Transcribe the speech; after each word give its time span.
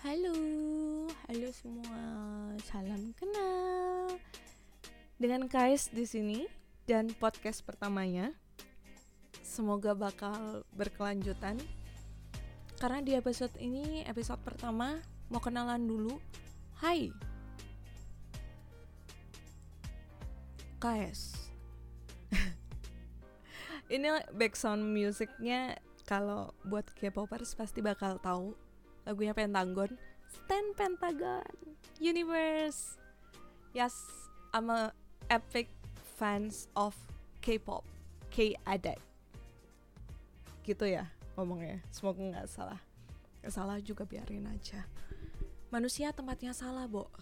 Halo, 0.00 0.32
halo 1.28 1.48
semua. 1.52 2.00
Salam 2.64 3.12
kenal. 3.20 4.08
Dengan 5.20 5.44
Kais 5.44 5.92
di 5.92 6.08
sini 6.08 6.48
dan 6.88 7.12
podcast 7.20 7.60
pertamanya. 7.60 8.32
Semoga 9.44 9.92
bakal 9.92 10.64
berkelanjutan. 10.72 11.60
Karena 12.80 13.04
di 13.04 13.12
episode 13.12 13.52
ini, 13.60 14.00
episode 14.08 14.40
pertama, 14.40 15.04
mau 15.28 15.36
kenalan 15.36 15.84
dulu. 15.84 16.16
Hai. 16.80 17.12
Kais. 20.80 21.36
ini 23.92 24.08
background 24.32 24.80
musiknya 24.80 25.76
kalau 26.08 26.56
buat 26.64 26.88
K-popers 26.96 27.52
pasti 27.52 27.84
bakal 27.84 28.16
tahu 28.16 28.69
lagunya 29.10 29.34
Pentagon. 29.34 29.98
Stand 30.30 30.78
Pentagon 30.78 31.42
Universe. 31.98 32.94
Yes 33.74 33.98
I'm 34.54 34.70
a 34.70 34.94
epic 35.26 35.66
fans 36.14 36.70
of 36.78 36.94
K-pop 37.42 37.82
K 38.30 38.54
adat 38.62 39.02
gitu 40.62 40.86
ya 40.86 41.10
ngomongnya 41.34 41.82
semoga 41.90 42.22
nggak 42.22 42.46
salah. 42.46 42.78
Nggak 43.42 43.54
salah 43.54 43.76
juga 43.82 44.06
biarin 44.06 44.46
aja. 44.46 44.86
Manusia 45.74 46.14
tempatnya 46.14 46.54
salah 46.54 46.86
bo. 46.86 47.10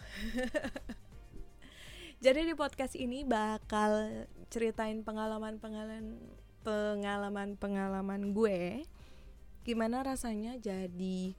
Jadi 2.25 2.51
di 2.51 2.55
podcast 2.59 2.99
ini 2.99 3.23
bakal 3.23 4.27
ceritain 4.51 5.07
pengalaman-pengalaman 5.07 6.19
pengalaman-pengalaman 6.67 8.35
gue. 8.35 8.83
Gimana 9.63 10.03
rasanya 10.03 10.59
jadi 10.59 11.39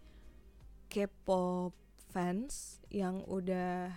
K-pop 0.90 1.78
fans 2.10 2.82
yang 2.90 3.22
udah 3.30 3.94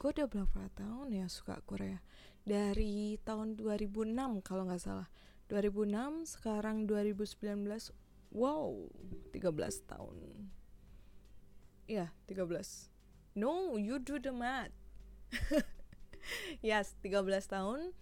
gue 0.00 0.08
udah 0.16 0.24
berapa 0.24 0.72
tahun 0.72 1.12
ya 1.12 1.28
suka 1.28 1.60
Korea? 1.68 2.00
Dari 2.40 3.20
tahun 3.20 3.60
2006 3.60 4.16
kalau 4.40 4.64
nggak 4.64 4.80
salah. 4.80 5.12
2006 5.52 6.40
sekarang 6.40 6.88
2019 6.88 7.92
wow 8.32 8.72
13 9.36 9.92
tahun. 9.92 10.16
Ya 11.84 12.16
13 12.24 13.36
no 13.36 13.76
you 13.76 14.00
do 14.00 14.16
the 14.16 14.32
math. 14.32 14.72
Yes 16.64 16.96
13 17.04 17.28
tahun. 17.44 17.92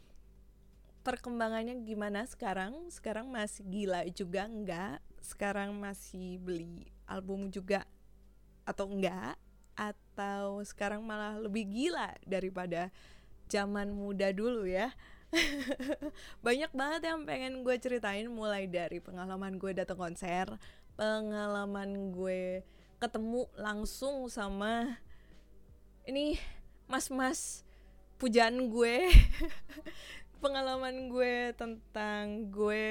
Perkembangannya 1.02 1.82
gimana 1.82 2.24
sekarang? 2.30 2.88
Sekarang 2.94 3.28
masih 3.28 3.66
gila 3.66 4.06
juga 4.08 4.46
enggak 4.46 5.02
sekarang 5.24 5.72
masih 5.80 6.36
beli 6.36 6.92
album 7.08 7.48
juga 7.48 7.88
atau 8.64 8.88
enggak 8.88 9.36
atau 9.74 10.62
sekarang 10.64 11.02
malah 11.04 11.36
lebih 11.40 11.68
gila 11.68 12.14
daripada 12.24 12.88
zaman 13.48 13.92
muda 13.92 14.32
dulu 14.32 14.64
ya. 14.68 14.92
Banyak 16.46 16.70
banget 16.70 17.10
yang 17.10 17.26
pengen 17.26 17.66
gue 17.66 17.76
ceritain 17.80 18.26
mulai 18.30 18.70
dari 18.70 19.02
pengalaman 19.02 19.58
gue 19.58 19.74
datang 19.74 19.98
konser 19.98 20.46
pengalaman 20.94 22.14
gue 22.14 22.62
ketemu 23.02 23.50
langsung 23.58 24.30
sama 24.30 24.94
ini 26.06 26.38
mas-mas 26.86 27.66
pujaan 28.20 28.70
gue. 28.70 29.10
Pengalaman 30.42 31.08
gue 31.08 31.56
tentang 31.56 32.52
gue 32.52 32.86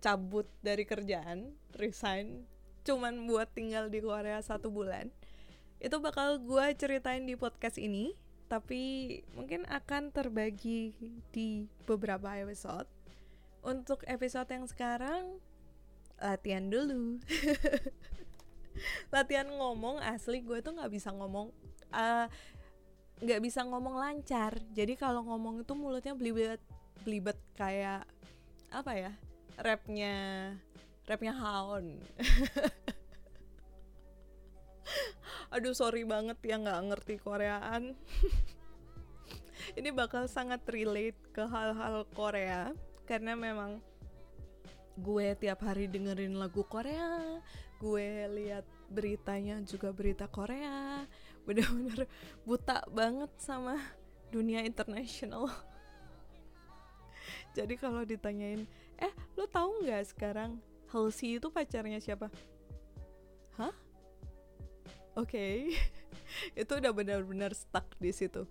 cabut 0.00 0.48
dari 0.64 0.88
kerjaan 0.88 1.52
resign 1.76 2.48
cuman 2.82 3.26
buat 3.30 3.50
tinggal 3.54 3.86
di 3.88 4.02
Korea 4.02 4.42
satu 4.42 4.70
bulan 4.70 5.10
itu 5.82 5.98
bakal 5.98 6.38
gue 6.38 6.66
ceritain 6.78 7.26
di 7.26 7.34
podcast 7.34 7.78
ini 7.78 8.14
tapi 8.52 8.80
mungkin 9.32 9.64
akan 9.64 10.12
terbagi 10.12 10.92
di 11.32 11.64
beberapa 11.88 12.36
episode. 12.36 12.84
Untuk 13.64 14.04
episode 14.04 14.44
yang 14.52 14.68
sekarang 14.68 15.40
latihan 16.20 16.68
dulu. 16.68 17.16
Latihan 19.14 19.48
ngomong 19.48 20.04
asli 20.04 20.44
gue 20.44 20.60
tuh 20.60 20.76
nggak 20.76 20.92
bisa 20.92 21.16
ngomong 21.16 21.48
nggak 23.24 23.40
uh, 23.40 23.44
bisa 23.44 23.64
ngomong 23.64 23.96
lancar. 23.96 24.60
Jadi 24.76 25.00
kalau 25.00 25.24
ngomong 25.24 25.64
itu 25.64 25.72
mulutnya 25.72 26.12
belibet 26.12 26.60
belibet 27.08 27.40
kayak 27.56 28.04
apa 28.68 28.92
ya 28.94 29.12
rapnya 29.58 30.14
rapnya 31.06 31.34
Haon. 31.34 32.00
Aduh 35.54 35.76
sorry 35.76 36.08
banget 36.08 36.40
ya 36.40 36.56
nggak 36.56 36.82
ngerti 36.88 37.14
Koreaan. 37.20 37.92
Ini 39.78 39.94
bakal 39.94 40.26
sangat 40.26 40.66
relate 40.66 41.20
ke 41.30 41.46
hal-hal 41.46 42.08
Korea 42.12 42.74
karena 43.06 43.36
memang 43.36 43.78
gue 44.98 45.32
tiap 45.40 45.64
hari 45.64 45.88
dengerin 45.88 46.36
lagu 46.36 46.68
Korea 46.68 47.40
gue 47.82 48.30
lihat 48.30 48.62
beritanya 48.86 49.58
juga 49.66 49.90
berita 49.90 50.30
Korea. 50.30 51.02
Bener-bener 51.46 52.06
buta 52.46 52.86
banget 52.86 53.34
sama 53.42 53.74
dunia 54.30 54.62
internasional. 54.62 55.50
Jadi 57.52 57.74
kalau 57.76 58.06
ditanyain 58.06 58.64
eh 58.96 59.12
lo 59.36 59.44
tahu 59.50 59.84
nggak 59.84 60.14
sekarang 60.14 60.62
Halsey 60.92 61.40
itu 61.40 61.48
pacarnya 61.48 61.96
siapa? 61.96 62.28
Hah? 63.56 63.72
Oke. 65.16 65.24
Okay. 65.24 65.56
itu 66.60 66.72
udah 66.76 66.92
benar-benar 66.92 67.56
stuck 67.56 67.88
di 67.96 68.12
situ. 68.12 68.44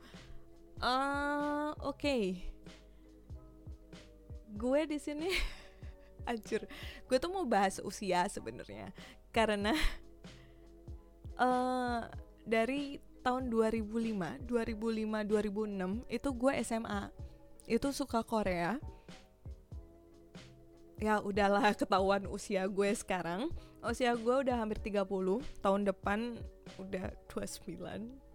Uh, 0.81 1.78
oke. 1.85 2.01
Okay. 2.01 2.25
gue 4.51 4.84
di 4.84 5.00
sini 5.00 5.31
anjir 6.30 6.68
gue 7.07 7.18
tuh 7.22 7.31
mau 7.31 7.46
bahas 7.46 7.78
usia 7.85 8.25
sebenarnya. 8.28 8.90
Karena 9.30 9.78
uh, 11.38 12.03
dari 12.53 12.97
tahun 13.22 13.53
2005 13.53 14.50
2005 14.50 14.50
2006 14.50 16.09
itu 16.09 16.30
gue 16.34 16.53
SMA 16.66 17.01
itu 17.69 17.88
suka 17.94 18.25
Korea 18.25 18.81
ya 21.01 21.19
udahlah 21.19 21.73
ketahuan 21.73 22.29
usia 22.29 22.69
gue 22.69 22.94
sekarang. 22.94 23.50
Usia 23.81 24.13
gue 24.13 24.35
udah 24.45 24.62
hampir 24.62 24.78
30 24.78 25.09
tahun 25.66 25.81
depan 25.89 26.38
udah 26.78 27.12
29 27.28 28.29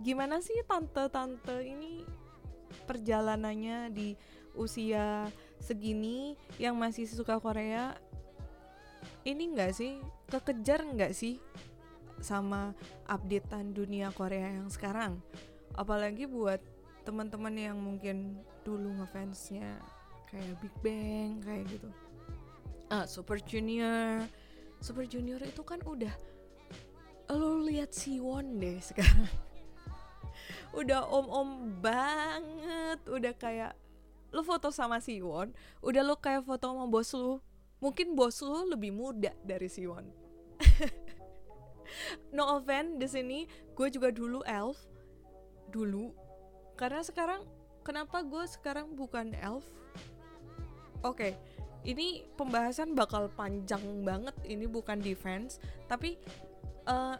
gimana 0.00 0.40
sih 0.40 0.56
tante-tante 0.64 1.60
ini 1.60 2.02
perjalanannya 2.88 3.92
di 3.92 4.16
usia 4.56 5.28
segini 5.60 6.34
yang 6.56 6.74
masih 6.74 7.04
suka 7.04 7.36
Korea? 7.36 7.94
Ini 9.22 9.52
enggak 9.52 9.76
sih? 9.76 10.00
Kekejar 10.32 10.88
enggak 10.88 11.12
sih 11.12 11.36
sama 12.24 12.72
updatean 13.04 13.76
dunia 13.76 14.08
Korea 14.16 14.48
yang 14.48 14.72
sekarang? 14.72 15.20
Apalagi 15.76 16.24
buat 16.24 16.64
teman-teman 17.04 17.54
yang 17.54 17.76
mungkin 17.76 18.40
dulu 18.64 18.88
ngefansnya 19.04 19.99
kayak 20.30 20.54
Big 20.62 20.74
Bang 20.80 21.42
kayak 21.42 21.64
gitu. 21.66 21.90
Ah 22.90 23.04
Super 23.04 23.38
Junior. 23.42 24.26
Super 24.80 25.04
Junior 25.04 25.42
itu 25.44 25.62
kan 25.66 25.82
udah 25.84 26.14
lo 27.30 27.62
lihat 27.62 27.94
Siwon 27.94 28.58
deh 28.58 28.78
sekarang. 28.82 29.30
Udah 30.80 31.02
om-om 31.10 31.82
banget 31.82 33.02
udah 33.10 33.34
kayak 33.34 33.74
lo 34.30 34.46
foto 34.46 34.70
sama 34.70 35.02
Siwon 35.02 35.50
udah 35.82 36.02
lo 36.06 36.14
kayak 36.18 36.46
foto 36.46 36.70
sama 36.70 36.86
bos 36.86 37.10
lo. 37.14 37.42
Mungkin 37.82 38.14
bos 38.14 38.38
lo 38.42 38.66
lebih 38.70 38.94
muda 38.94 39.34
dari 39.42 39.66
Siwon 39.66 40.06
no 42.36 42.60
offense 42.60 42.98
di 43.00 43.08
sini 43.10 43.38
gue 43.74 43.88
juga 43.90 44.14
dulu 44.14 44.46
elf. 44.46 44.78
Dulu. 45.70 46.14
Karena 46.78 47.02
sekarang 47.02 47.42
kenapa 47.82 48.22
gue 48.22 48.44
sekarang 48.46 48.94
bukan 48.94 49.34
elf 49.38 49.66
oke 51.02 51.16
okay, 51.16 51.32
ini 51.84 52.24
pembahasan 52.36 52.92
bakal 52.92 53.32
panjang 53.32 54.04
banget. 54.04 54.36
Ini 54.44 54.68
bukan 54.68 55.00
defense 55.00 55.56
tapi 55.88 56.20
uh, 56.84 57.16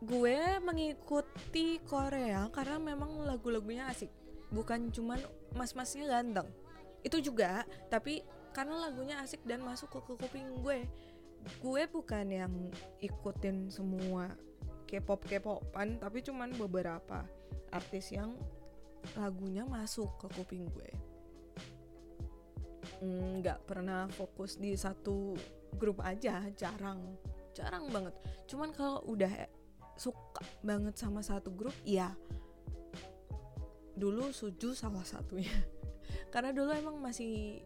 gue 0.00 0.38
mengikuti 0.62 1.82
Korea 1.84 2.48
karena 2.54 2.78
memang 2.78 3.26
lagu-lagunya 3.26 3.90
asik. 3.90 4.10
Bukan 4.50 4.94
cuman 4.94 5.18
mas-masnya 5.54 6.06
ganteng. 6.06 6.46
Itu 7.02 7.18
juga 7.18 7.66
tapi 7.90 8.22
karena 8.50 8.90
lagunya 8.90 9.22
asik 9.22 9.42
dan 9.46 9.62
masuk 9.62 9.90
ke 9.94 10.26
kuping 10.26 10.58
gue 10.62 10.82
gue 11.40 11.82
bukan 11.88 12.26
yang 12.28 12.52
ikutin 13.00 13.72
semua 13.72 14.28
K-pop 14.84 15.24
K-popan 15.24 16.02
tapi 16.02 16.20
cuman 16.20 16.52
beberapa 16.58 17.24
artis 17.72 18.12
yang 18.12 18.36
lagunya 19.16 19.64
masuk 19.64 20.10
ke 20.20 20.26
kuping 20.36 20.68
gue 20.68 20.90
nggak 23.00 23.64
pernah 23.64 24.06
fokus 24.12 24.60
di 24.60 24.76
satu 24.76 25.34
grup 25.76 26.00
aja 26.04 26.44
jarang. 26.56 27.16
Jarang 27.56 27.88
banget. 27.90 28.14
Cuman 28.46 28.70
kalau 28.76 29.02
udah 29.08 29.32
suka 29.96 30.40
banget 30.64 30.96
sama 30.96 31.20
satu 31.20 31.52
grup 31.52 31.76
ya 31.84 32.16
dulu 34.00 34.32
suju 34.32 34.72
salah 34.72 35.04
satunya. 35.04 35.52
Karena 36.32 36.56
dulu 36.56 36.72
emang 36.72 36.96
masih 36.96 37.60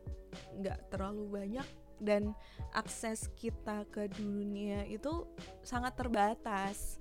nggak 0.58 0.90
terlalu 0.90 1.30
banyak 1.30 1.68
dan 2.02 2.34
akses 2.74 3.30
kita 3.38 3.86
ke 3.94 4.10
dunia 4.10 4.82
itu 4.90 5.30
sangat 5.62 5.94
terbatas. 5.94 6.98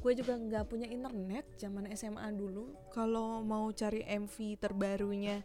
Gue 0.00 0.16
juga 0.16 0.36
nggak 0.36 0.68
punya 0.68 0.88
internet 0.88 1.44
zaman 1.60 1.92
SMA 1.92 2.32
dulu. 2.32 2.72
Kalau 2.92 3.44
mau 3.44 3.68
cari 3.72 4.04
MV 4.04 4.60
terbarunya 4.60 5.44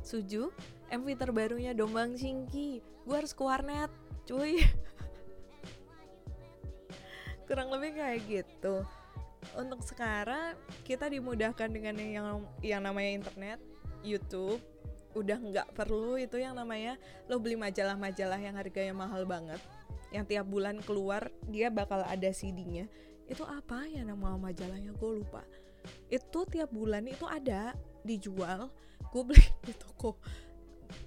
Suju 0.00 0.50
MV 0.90 1.06
terbarunya 1.16 1.72
Dombang 1.76 2.16
Singki. 2.18 2.82
Gue 3.06 3.16
harus 3.16 3.32
ke 3.36 3.42
warnet 3.44 3.90
cuy. 4.26 4.60
Kurang 7.46 7.70
lebih 7.74 7.98
kayak 7.98 8.20
gitu. 8.26 8.84
Untuk 9.56 9.82
sekarang 9.82 10.54
kita 10.84 11.08
dimudahkan 11.08 11.68
dengan 11.72 11.96
yang 11.98 12.26
yang 12.60 12.82
namanya 12.84 13.24
internet 13.24 13.58
YouTube. 14.02 14.60
Udah 15.16 15.42
nggak 15.42 15.74
perlu 15.74 16.14
itu 16.14 16.38
yang 16.38 16.54
namanya 16.54 16.94
lo 17.26 17.42
beli 17.42 17.58
majalah-majalah 17.58 18.38
yang 18.38 18.54
harganya 18.54 18.94
mahal 18.94 19.26
banget 19.26 19.58
yang 20.10 20.26
tiap 20.26 20.46
bulan 20.46 20.78
keluar 20.82 21.30
dia 21.46 21.70
bakal 21.70 22.02
ada 22.02 22.30
CD-nya 22.34 22.90
itu 23.30 23.46
apa 23.46 23.86
ya 23.86 24.02
nama 24.02 24.34
majalahnya? 24.34 24.90
Gue 24.98 25.22
lupa. 25.22 25.46
Itu 26.10 26.42
tiap 26.50 26.74
bulan 26.74 27.06
itu 27.06 27.22
ada 27.30 27.78
dijual 28.02 28.74
gue 29.10 29.22
beli 29.22 29.44
di 29.66 29.74
toko 29.74 30.18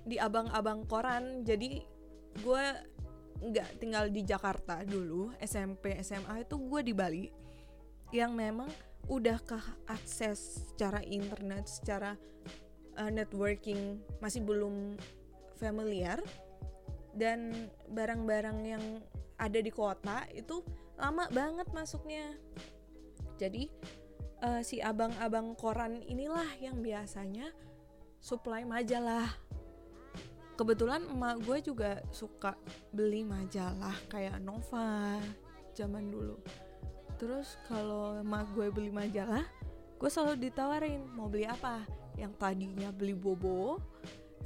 di 0.03 0.19
abang-abang 0.19 0.83
koran. 0.87 1.43
Jadi 1.43 1.79
gue 2.43 2.65
nggak 3.43 3.69
tinggal 3.79 4.07
di 4.07 4.23
Jakarta 4.23 4.87
dulu 4.87 5.35
SMP 5.43 5.99
SMA 5.99 6.47
itu 6.47 6.55
gue 6.55 6.81
di 6.81 6.93
Bali 6.95 7.27
yang 8.15 8.31
memang 8.37 8.71
udah 9.11 9.35
ke 9.43 9.59
akses 9.91 10.71
secara 10.71 11.03
internet 11.03 11.67
secara 11.67 12.15
uh, 12.95 13.11
networking 13.11 13.99
masih 14.23 14.43
belum 14.43 14.95
familiar. 15.59 16.19
Dan 17.13 17.69
barang-barang 17.93 18.59
yang 18.65 18.85
ada 19.37 19.59
di 19.61 19.69
kota 19.69 20.25
itu 20.33 20.65
lama 20.97 21.29
banget 21.29 21.69
masuknya. 21.69 22.33
Jadi 23.37 23.69
uh, 24.41 24.61
si 24.65 24.81
abang-abang 24.81 25.53
koran 25.53 26.01
inilah 26.05 26.47
yang 26.57 26.81
biasanya 26.81 27.53
supply 28.23 28.63
majalah. 28.63 29.27
Kebetulan 30.55 31.03
emak 31.11 31.43
gue 31.43 31.59
juga 31.59 31.99
suka 32.15 32.55
beli 32.95 33.27
majalah 33.27 33.99
kayak 34.07 34.39
Nova 34.39 35.19
zaman 35.75 36.07
dulu. 36.07 36.39
Terus 37.19 37.59
kalau 37.67 38.23
emak 38.23 38.47
gue 38.55 38.71
beli 38.71 38.89
majalah 38.95 39.43
gue 39.99 40.09
selalu 40.11 40.47
ditawarin 40.47 41.03
mau 41.11 41.27
beli 41.27 41.43
apa. 41.43 41.83
Yang 42.15 42.33
tadinya 42.39 42.89
beli 42.95 43.11
bobo 43.11 43.83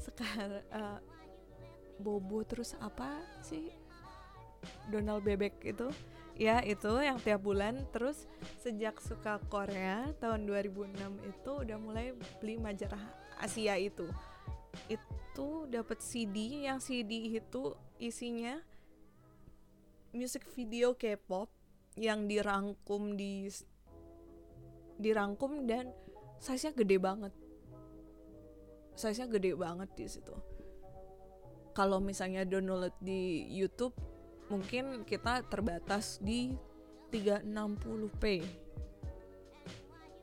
sekarang 0.01 0.65
uh, 0.73 0.97
bobo 2.01 2.41
terus 2.49 2.73
apa 2.81 3.21
sih? 3.45 3.69
Donald 4.89 5.21
bebek 5.21 5.61
itu. 5.61 5.93
Ya 6.33 6.65
itu 6.65 6.89
yang 6.97 7.21
tiap 7.21 7.45
bulan. 7.45 7.85
Terus 7.93 8.25
sejak 8.65 8.97
suka 9.05 9.37
Korea 9.53 10.09
tahun 10.17 10.49
2006 10.49 10.97
itu 11.29 11.51
udah 11.53 11.77
mulai 11.77 12.17
beli 12.41 12.57
majalah 12.57 13.26
Asia 13.37 13.77
itu. 13.77 14.09
Itu 14.89 15.69
dapat 15.69 16.01
CD 16.01 16.65
yang 16.65 16.81
CD 16.81 17.37
itu 17.37 17.73
isinya 17.97 18.61
music 20.13 20.45
video 20.53 20.97
K-pop 20.97 21.49
yang 21.97 22.29
dirangkum 22.29 23.17
di 23.17 23.49
dirangkum 24.97 25.65
dan 25.69 25.93
size-nya 26.41 26.73
gede 26.73 26.97
banget. 26.97 27.33
Size-nya 28.97 29.27
gede 29.29 29.51
banget 29.53 29.89
di 29.93 30.05
situ. 30.09 30.33
Kalau 31.77 32.01
misalnya 32.01 32.41
download 32.41 32.93
di 32.97 33.45
YouTube 33.53 33.93
mungkin 34.49 35.05
kita 35.05 35.45
terbatas 35.45 36.17
di 36.17 36.57
360p 37.13 38.23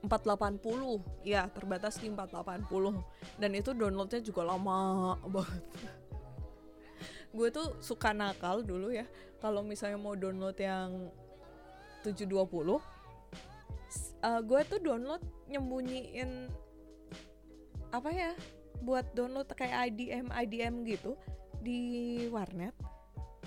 480 0.06 1.24
ya 1.26 1.48
terbatas 1.48 1.98
di 1.98 2.12
480 2.12 3.40
dan 3.40 3.50
itu 3.56 3.70
downloadnya 3.72 4.20
juga 4.20 4.42
lama 4.44 5.14
banget. 5.34 5.64
Gue 7.34 7.48
tuh 7.50 7.74
suka 7.82 8.14
nakal 8.14 8.62
dulu 8.62 8.94
ya. 8.94 9.08
Kalau 9.42 9.60
misalnya 9.60 9.98
mau 9.98 10.14
download 10.14 10.56
yang 10.56 11.10
720 12.06 12.80
uh, 14.24 14.40
gue 14.40 14.60
tuh 14.68 14.80
download 14.80 15.20
nyembunyiin 15.48 16.48
apa 17.92 18.10
ya 18.10 18.32
buat 18.82 19.06
download 19.14 19.48
kayak 19.54 19.92
IDM 19.92 20.28
IDM 20.32 20.74
gitu 20.88 21.16
di 21.64 21.80
warnet. 22.28 22.74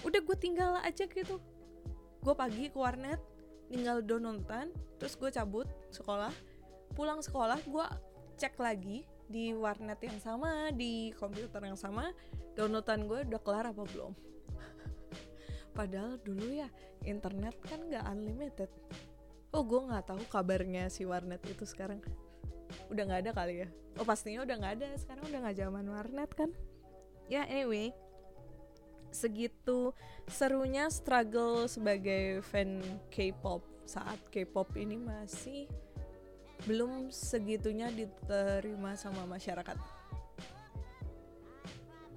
Udah 0.01 0.21
gue 0.21 0.37
tinggal 0.37 0.81
aja 0.81 1.05
gitu. 1.05 1.41
Gue 2.21 2.33
pagi 2.33 2.69
ke 2.69 2.77
warnet 2.77 3.21
tinggal 3.67 3.99
downloadan 3.99 4.71
terus 4.97 5.13
gue 5.19 5.29
cabut 5.29 5.67
sekolah 5.91 6.31
pulang 6.97 7.21
sekolah 7.21 7.61
gue 7.61 7.87
cek 8.41 8.57
lagi 8.57 9.05
di 9.29 9.53
warnet 9.53 10.01
yang 10.01 10.17
sama 10.17 10.73
di 10.73 11.13
komputer 11.13 11.61
yang 11.61 11.77
sama 11.77 12.09
downloadan 12.57 13.05
gue 13.05 13.19
udah 13.29 13.41
kelar 13.45 13.69
apa 13.69 13.85
belum? 13.85 14.17
Padahal 15.77 16.17
dulu 16.25 16.57
ya 16.57 16.65
internet 17.05 17.53
kan 17.61 17.85
nggak 17.85 18.01
unlimited. 18.01 18.71
Oh 19.53 19.61
gue 19.61 19.77
nggak 19.77 20.09
tahu 20.09 20.25
kabarnya 20.25 20.89
si 20.89 21.05
warnet 21.05 21.45
itu 21.45 21.69
sekarang. 21.69 22.01
Udah 22.89 23.03
nggak 23.05 23.29
ada 23.29 23.31
kali 23.37 23.61
ya? 23.61 23.69
Oh 24.01 24.05
pastinya 24.07 24.41
udah 24.41 24.55
nggak 24.57 24.73
ada. 24.81 24.89
Sekarang 24.97 25.29
udah 25.29 25.39
nggak 25.45 25.57
zaman 25.61 25.85
warnet 25.85 26.31
kan? 26.33 26.49
Ya 27.29 27.45
yeah, 27.45 27.61
anyway. 27.61 27.93
Segitu 29.13 29.93
serunya 30.25 30.89
struggle 30.89 31.69
sebagai 31.69 32.41
fan 32.41 32.81
K-pop. 33.13 33.61
Saat 33.85 34.17
K-pop 34.33 34.73
ini 34.75 34.97
masih 34.97 35.69
belum 36.65 37.13
segitunya 37.13 37.93
diterima 37.93 38.97
sama 38.97 39.27
masyarakat. 39.29 39.77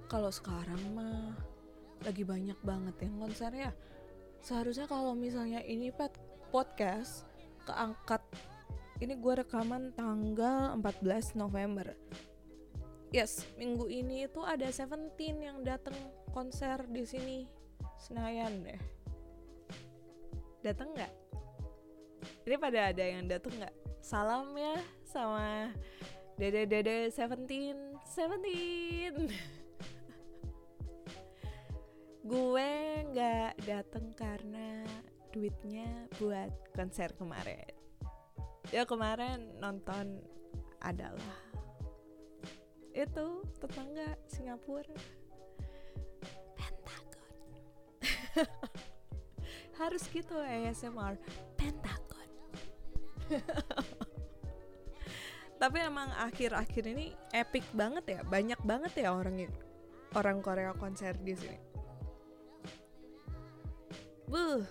Kalau 0.09 0.31
sekarang 0.33 0.81
mah 0.97 1.37
lagi 2.01 2.25
banyak 2.25 2.57
banget 2.65 2.95
yang 3.05 3.21
konser 3.21 3.51
ya. 3.53 3.71
Seharusnya 4.41 4.89
kalau 4.89 5.13
misalnya 5.13 5.61
ini 5.61 5.93
podcast 6.49 7.29
keangkat 7.69 8.19
ini 9.01 9.17
gue 9.17 9.33
rekaman 9.41 9.93
tanggal 9.97 10.77
14 10.77 11.33
November 11.37 11.93
yes 13.11 13.43
minggu 13.59 13.89
ini 13.91 14.29
itu 14.29 14.41
ada 14.45 14.69
Seventeen 14.71 15.41
yang 15.41 15.57
datang 15.65 15.95
konser 16.31 16.85
di 16.87 17.03
sini 17.03 17.37
Senayan 17.97 18.61
deh 18.61 18.81
datang 20.61 20.93
nggak 20.93 21.13
ini 22.45 22.55
pada 22.61 22.93
ada 22.93 23.03
yang 23.03 23.25
datang 23.25 23.53
nggak 23.57 23.75
salam 24.01 24.57
ya 24.57 24.81
sama 25.05 25.69
dede 26.35 26.65
dede 26.65 27.13
Seventeen. 27.13 27.77
Seventeen. 28.01 29.29
Gue 32.31 32.71
nggak 33.13 33.61
datang 33.61 34.09
karena 34.17 34.81
duitnya 35.29 36.09
buat 36.17 36.49
konser 36.73 37.13
kemarin. 37.13 37.69
Ya 38.73 38.89
kemarin 38.89 39.53
nonton 39.61 40.17
adalah 40.81 41.37
itu 42.97 43.45
tetangga 43.61 44.17
Singapura. 44.25 44.97
Pentagon. 46.57 47.33
Harus 49.79 50.03
gitu 50.09 50.37
ASMR 50.37 51.17
Pentagon 51.57 52.11
tapi 55.61 55.77
emang 55.77 56.09
akhir-akhir 56.17 56.89
ini 56.89 57.13
epic 57.37 57.61
banget 57.77 58.17
ya. 58.17 58.19
Banyak 58.25 58.65
banget 58.65 59.05
ya 59.05 59.13
orang 59.13 59.45
orang 60.17 60.41
Korea 60.41 60.73
konser 60.73 61.13
di 61.21 61.37
sini. 61.37 61.59
Buh, 64.25 64.65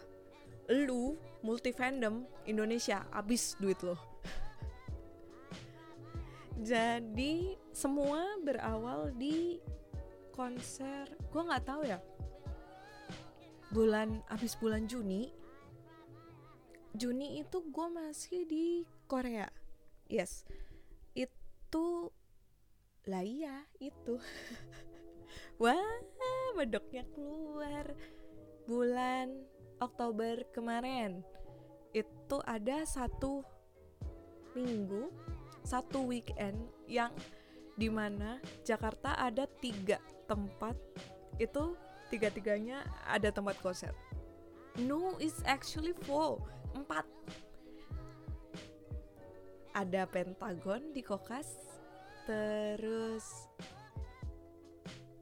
lu 0.66 1.14
multi 1.46 1.70
fandom 1.70 2.26
Indonesia 2.42 3.06
abis 3.14 3.54
duit 3.56 3.80
lo 3.80 3.96
jadi 6.68 7.56
semua 7.72 8.36
berawal 8.44 9.16
di 9.16 9.56
konser 10.36 11.08
gue 11.30 11.42
nggak 11.46 11.66
tahu 11.70 11.86
ya. 11.86 12.02
Bulan 13.70 14.26
abis 14.26 14.58
bulan 14.58 14.90
Juni. 14.90 15.30
Juni 16.98 17.38
itu 17.38 17.62
gue 17.62 17.86
masih 17.86 18.42
di 18.42 18.82
Korea. 19.06 19.46
Yes 20.10 20.42
itu 21.70 22.10
lah 23.06 23.22
iya 23.22 23.62
itu. 23.78 24.18
Wah 25.62 26.02
medoknya 26.58 27.06
keluar. 27.14 27.94
Bulan 28.66 29.46
Oktober 29.78 30.42
kemarin 30.50 31.22
itu 31.94 32.36
ada 32.42 32.82
satu 32.82 33.46
minggu 34.58 35.14
satu 35.62 36.10
weekend 36.10 36.58
yang 36.90 37.14
di 37.78 37.86
mana 37.86 38.42
Jakarta 38.66 39.14
ada 39.14 39.46
tiga 39.62 40.02
tempat. 40.26 40.74
Itu 41.38 41.78
tiga-tiganya 42.10 42.82
ada 43.06 43.30
tempat 43.30 43.54
konser. 43.62 43.94
No 44.74 45.14
it's 45.22 45.38
actually 45.46 45.94
four 46.02 46.42
empat 46.74 47.06
ada 49.74 50.02
Pentagon 50.06 50.90
di 50.90 51.02
Kokas 51.02 51.46
terus 52.26 53.48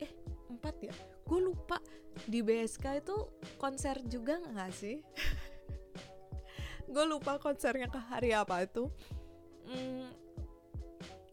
eh 0.00 0.12
empat 0.50 0.74
ya? 0.82 0.94
Gue 1.24 1.40
lupa. 1.44 1.78
Di 2.26 2.42
BSK 2.42 2.98
itu 2.98 3.16
konser 3.62 4.02
juga 4.10 4.42
nggak 4.42 4.72
sih? 4.74 4.98
Gue 6.92 7.04
lupa 7.06 7.38
konsernya 7.38 7.86
ke 7.86 8.00
hari 8.00 8.34
apa 8.34 8.66
itu. 8.66 8.90
Hmm, 9.68 10.10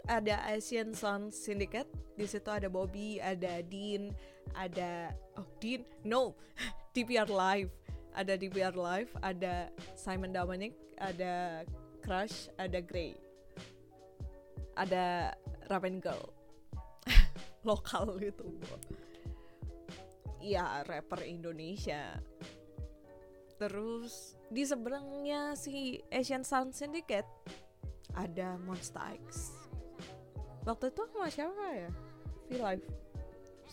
ada 0.06 0.46
Asian 0.52 0.94
Sound 0.94 1.34
Syndicate. 1.34 1.90
Di 2.14 2.30
situ 2.30 2.48
ada 2.52 2.70
Bobby 2.70 3.18
ada 3.20 3.60
Dean 3.66 4.14
ada 4.54 5.10
oh 5.40 5.48
Dean? 5.58 5.82
No 6.06 6.38
DPR 6.94 7.28
Live. 7.28 7.74
Ada 8.16 8.40
DPR 8.40 8.76
Live 8.78 9.12
ada 9.20 9.74
Simon 9.98 10.32
Dominic 10.32 10.78
ada 10.96 11.66
Crush 12.06 12.54
ada 12.62 12.78
Grey. 12.86 13.18
Ada 14.78 15.34
Raven 15.66 15.98
Girl. 15.98 16.30
Lokal 17.68 18.22
gitu. 18.22 18.46
Ya 20.38 20.86
rapper 20.86 21.26
Indonesia. 21.26 22.22
Terus 23.58 24.38
di 24.54 24.62
seberangnya 24.62 25.58
si 25.58 25.98
Asian 26.14 26.46
Sound 26.46 26.78
Syndicate 26.78 27.28
ada 28.14 28.54
Monster 28.62 29.18
X. 29.26 29.58
Waktu 30.62 30.94
itu 30.94 31.02
sama 31.10 31.28
siapa 31.34 31.66
ya? 31.74 31.92
V-Live 32.46 32.86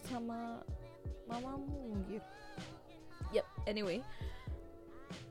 sama 0.09 0.65
mamamu 1.29 2.01
gitu 2.09 2.33
yep 3.33 3.49
anyway. 3.67 4.05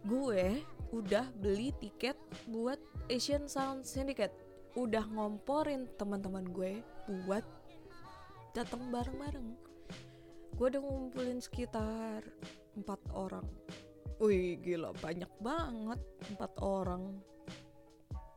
Gue 0.03 0.65
udah 0.91 1.29
beli 1.39 1.71
tiket 1.79 2.17
buat 2.49 2.81
Asian 3.07 3.49
Sound 3.49 3.87
Syndicate 3.87 4.35
udah 4.77 5.03
ngomporin 5.09 5.89
teman-teman 5.97 6.45
gue 6.51 6.79
buat 7.25 7.43
datang 8.51 8.91
bareng-bareng. 8.91 9.49
Gue 10.55 10.67
udah 10.71 10.81
ngumpulin 10.83 11.39
sekitar 11.39 12.21
empat 12.77 12.99
orang. 13.15 13.47
Wih 14.21 14.59
gila 14.61 14.93
banyak 15.01 15.31
banget 15.41 15.99
empat 16.29 16.51
orang. 16.61 17.17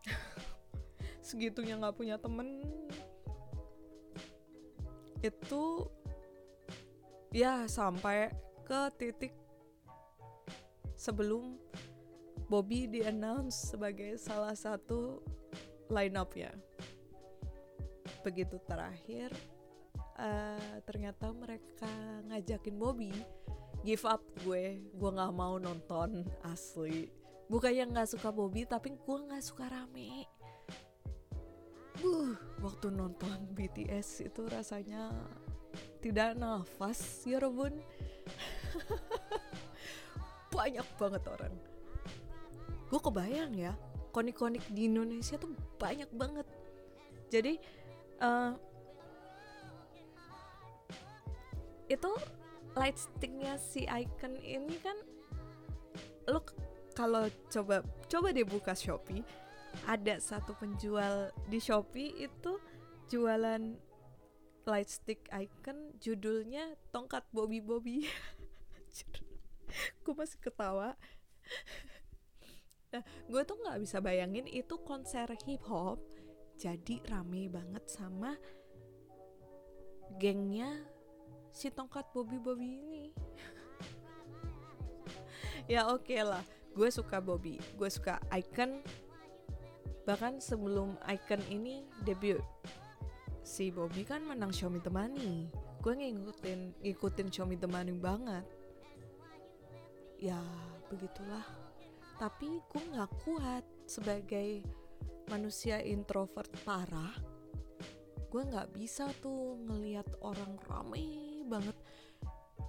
Segitunya 1.26 1.76
nggak 1.76 1.98
punya 1.98 2.16
temen. 2.16 2.64
Itu 5.20 5.92
ya 7.34 7.68
sampai 7.68 8.32
ke 8.64 8.80
titik 8.96 9.34
sebelum 10.94 11.60
Bobby 12.46 12.86
di 12.86 13.00
announce 13.04 13.72
sebagai 13.74 14.16
salah 14.20 14.54
satu 14.54 15.20
line 15.88 16.16
up 16.16 16.32
ya 16.36 16.52
begitu 18.24 18.56
terakhir 18.64 19.28
uh, 20.16 20.80
ternyata 20.88 21.28
mereka 21.32 21.90
ngajakin 22.28 22.76
Bobby 22.76 23.12
give 23.84 24.08
up 24.08 24.24
gue. 24.42 24.80
Gue 24.96 25.10
nggak 25.12 25.34
mau 25.36 25.60
nonton 25.60 26.24
asli. 26.48 27.12
Bukannya 27.52 27.92
nggak 27.92 28.16
suka 28.16 28.32
Bobby 28.32 28.64
tapi 28.64 28.96
gue 28.96 29.18
nggak 29.28 29.44
suka 29.44 29.68
rame. 29.68 30.24
Uh 32.00 32.34
waktu 32.64 32.90
nonton 32.90 33.44
BTS 33.52 34.32
itu 34.32 34.48
rasanya 34.48 35.12
tidak 36.00 36.32
nafas 36.34 37.22
ya 37.28 37.38
Robun. 37.44 37.76
Banyak 40.56 40.88
banget 40.96 41.22
orang 41.28 41.54
gue 42.94 43.02
kebayang 43.02 43.50
ya 43.58 43.74
konik-konik 44.14 44.62
di 44.70 44.86
Indonesia 44.86 45.34
tuh 45.34 45.50
banyak 45.82 46.06
banget. 46.14 46.46
Jadi 47.26 47.58
uh, 48.22 48.54
itu 51.90 52.12
light 52.78 52.94
sticknya 52.94 53.58
si 53.58 53.90
icon 53.90 54.38
ini 54.38 54.78
kan 54.78 54.94
lo 56.30 56.46
kalau 56.94 57.26
coba 57.50 57.82
coba 58.06 58.30
deh 58.30 58.46
buka 58.46 58.78
Shopee 58.78 59.26
ada 59.90 60.22
satu 60.22 60.54
penjual 60.54 61.34
di 61.50 61.58
Shopee 61.58 62.14
itu 62.22 62.62
jualan 63.10 63.74
light 64.64 64.90
stick 64.90 65.26
icon 65.34 65.92
judulnya 65.98 66.78
tongkat 66.94 67.26
Bobby 67.34 67.58
Bobby 67.58 68.06
gue 70.06 70.14
masih 70.14 70.38
ketawa 70.38 70.94
nah 72.94 73.02
gue 73.26 73.42
tuh 73.42 73.58
nggak 73.58 73.82
bisa 73.82 73.98
bayangin 73.98 74.46
itu 74.46 74.78
konser 74.86 75.26
hip 75.42 75.66
hop 75.66 75.98
jadi 76.54 77.02
rame 77.10 77.50
banget 77.50 77.82
sama 77.90 78.38
gengnya 80.22 80.70
si 81.50 81.70
tongkat 81.70 82.06
Bobby 82.14 82.38
Bobby 82.38 82.82
ini. 82.82 83.04
Ya 85.64 85.88
oke 85.88 86.12
okay 86.12 86.20
lah. 86.20 86.44
Gue 86.76 86.92
suka 86.92 87.24
Bobby. 87.24 87.56
Gue 87.80 87.88
suka 87.88 88.20
Icon. 88.36 88.84
Bahkan 90.04 90.36
sebelum 90.36 91.00
Icon 91.08 91.40
ini 91.48 91.88
debut 92.04 92.42
si 93.40 93.72
Bobby 93.72 94.04
kan 94.04 94.20
menang 94.28 94.52
Xiaomi 94.52 94.80
Temani 94.80 95.48
gue 95.84 95.92
ngikutin 95.92 96.80
ngikutin 96.80 97.28
Xiaomi 97.28 97.56
Temani 97.60 97.92
banget. 97.96 98.44
Ya 100.20 100.40
begitulah 100.92 101.44
tapi 102.18 102.62
gue 102.70 102.82
nggak 102.94 103.12
kuat 103.26 103.64
sebagai 103.84 104.62
manusia 105.28 105.80
introvert 105.82 106.50
parah. 106.62 107.14
Gue 108.30 108.42
nggak 108.42 108.74
bisa 108.74 109.10
tuh 109.22 109.58
ngelihat 109.66 110.06
orang 110.22 110.58
rame 110.66 111.42
banget. 111.46 111.76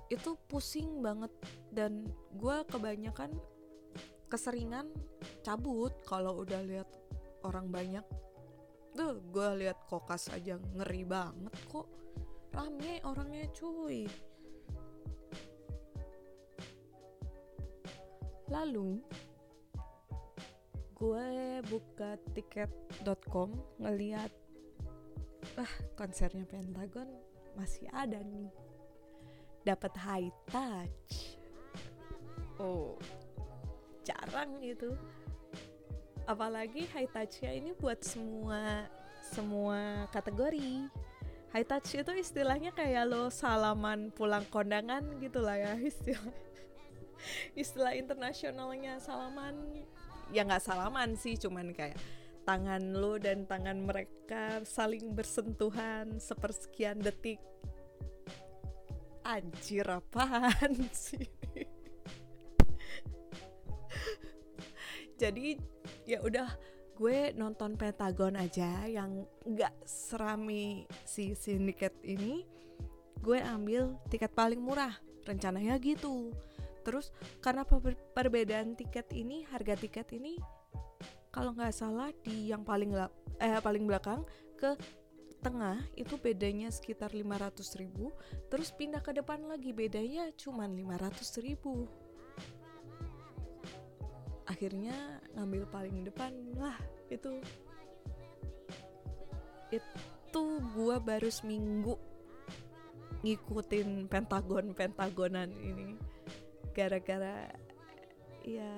Itu 0.10 0.38
pusing 0.46 1.02
banget 1.02 1.34
dan 1.74 2.06
gue 2.38 2.58
kebanyakan 2.70 3.34
keseringan 4.30 4.90
cabut 5.42 5.94
kalau 6.06 6.46
udah 6.46 6.62
lihat 6.62 6.90
orang 7.46 7.70
banyak. 7.70 8.06
Tuh 8.96 9.20
gue 9.20 9.50
lihat 9.66 9.86
kokas 9.90 10.30
aja 10.32 10.58
ngeri 10.78 11.04
banget 11.06 11.54
kok. 11.70 11.90
Rame 12.56 13.04
orangnya 13.04 13.50
cuy. 13.52 14.08
Lalu 18.48 19.02
gue 20.96 21.60
buka 21.68 22.16
tiket.com 22.32 23.52
ngeliat 23.84 24.32
ah 25.60 25.74
konsernya 26.00 26.48
Pentagon 26.48 27.08
masih 27.60 27.92
ada 27.92 28.24
nih. 28.24 28.48
Dapat 29.68 29.94
high 30.00 30.32
touch. 30.48 31.36
Oh 32.56 32.96
jarang 34.08 34.62
gitu. 34.64 34.96
Apalagi 36.24 36.88
high 36.96 37.12
touchnya 37.12 37.52
ini 37.52 37.75
buat 37.75 38.00
semua 38.00 38.88
semua 39.20 40.08
kategori. 40.16 40.88
High 41.52 41.68
touch 41.68 41.92
itu 42.00 42.12
istilahnya 42.16 42.72
kayak 42.72 43.04
lo 43.12 43.28
salaman 43.28 44.16
pulang 44.16 44.48
kondangan 44.48 45.04
gitu 45.20 45.44
lah 45.44 45.60
ya 45.60 45.74
istilah 45.92 46.36
istilah 47.56 47.94
internasionalnya 47.96 49.00
salaman 49.00 49.56
ya 50.34 50.41
nggak 50.46 50.63
salaman 50.63 51.13
sih 51.20 51.38
cuman 51.38 51.75
kayak 51.75 51.98
tangan 52.46 52.94
lo 52.94 53.17
dan 53.17 53.50
tangan 53.50 53.82
mereka 53.82 54.62
saling 54.62 55.17
bersentuhan 55.17 56.22
sepersekian 56.22 57.01
detik. 57.01 57.41
Anjir 59.25 59.89
apaan 59.89 60.86
sih? 60.94 61.25
Jadi 65.17 65.58
ya 66.05 66.22
udah 66.22 66.53
gue 66.96 67.34
nonton 67.34 67.74
Pentagon 67.74 68.38
aja 68.38 68.86
yang 68.86 69.25
nggak 69.41 69.74
serami 69.89 70.86
si 71.01 71.34
sindiket 71.34 71.98
ini. 72.05 72.46
Gue 73.25 73.41
ambil 73.41 73.98
tiket 74.13 74.29
paling 74.38 74.62
murah 74.62 74.94
rencananya 75.25 75.82
gitu 75.82 76.29
terus 76.86 77.10
karena 77.42 77.65
perbedaan 78.13 78.77
tiket 78.77 79.10
ini 79.18 79.42
harga 79.50 79.74
tiket 79.74 80.13
ini 80.13 80.38
kalau 81.34 81.51
nggak 81.51 81.75
salah 81.75 82.13
di 82.24 82.48
yang 82.54 82.63
paling 82.63 82.96
eh 83.44 83.60
paling 83.60 83.84
belakang 83.84 84.24
ke 84.56 84.77
tengah 85.44 85.77
itu 85.94 86.18
bedanya 86.18 86.74
sekitar 86.74 87.13
500 87.13 87.77
ribu. 87.77 88.10
Terus 88.50 88.74
pindah 88.74 89.04
ke 89.04 89.13
depan 89.13 89.46
lagi 89.46 89.75
bedanya 89.75 90.34
cuma 90.39 90.65
500 90.65 91.46
ribu. 91.46 91.86
Akhirnya 94.50 95.22
ngambil 95.36 95.68
paling 95.70 96.08
depan 96.08 96.32
lah 96.58 96.80
itu. 97.13 97.44
Itu 99.70 100.44
gua 100.74 100.98
baru 100.98 101.27
seminggu 101.27 102.00
ngikutin 103.22 104.06
pentagon 104.06 104.72
pentagonan 104.77 105.50
ini 105.58 105.98
gara-gara 106.75 107.48
ya 108.44 108.74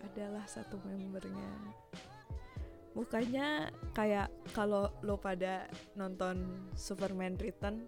adalah 0.00 0.48
satu 0.48 0.80
membernya. 0.82 1.52
Mukanya 2.96 3.68
kayak 3.92 4.32
kalau 4.56 4.88
lo 5.04 5.20
pada 5.20 5.68
nonton 5.92 6.66
Superman 6.72 7.36
Return 7.36 7.84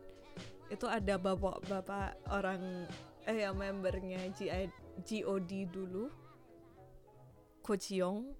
itu 0.69 0.85
ada 0.85 1.17
bapak-bapak 1.17 2.29
orang 2.29 2.85
eh 3.25 3.41
yang 3.41 3.57
membernya 3.57 4.21
GOD 5.01 5.53
dulu 5.73 6.13
Ko 7.65 7.73
Jiong 7.73 8.37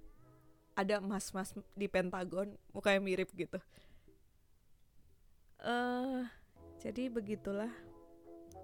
ada 0.77 1.01
mas-mas 1.01 1.57
di 1.73 1.89
Pentagon 1.89 2.53
mukanya 2.77 3.01
mirip 3.01 3.33
gitu. 3.33 3.57
Eh 5.65 5.69
uh, 5.69 6.23
jadi 6.79 7.11
begitulah 7.11 7.73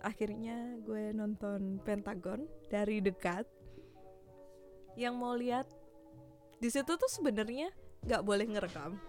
akhirnya 0.04 0.76
gue 0.84 1.16
nonton 1.16 1.80
Pentagon 1.80 2.44
dari 2.68 3.00
dekat. 3.00 3.48
Yang 4.94 5.14
mau 5.16 5.34
lihat 5.34 5.66
di 6.60 6.68
situ 6.68 6.94
tuh 6.94 7.10
sebenarnya 7.10 7.72
nggak 8.04 8.22
boleh 8.22 8.46
ngerekam. 8.46 9.00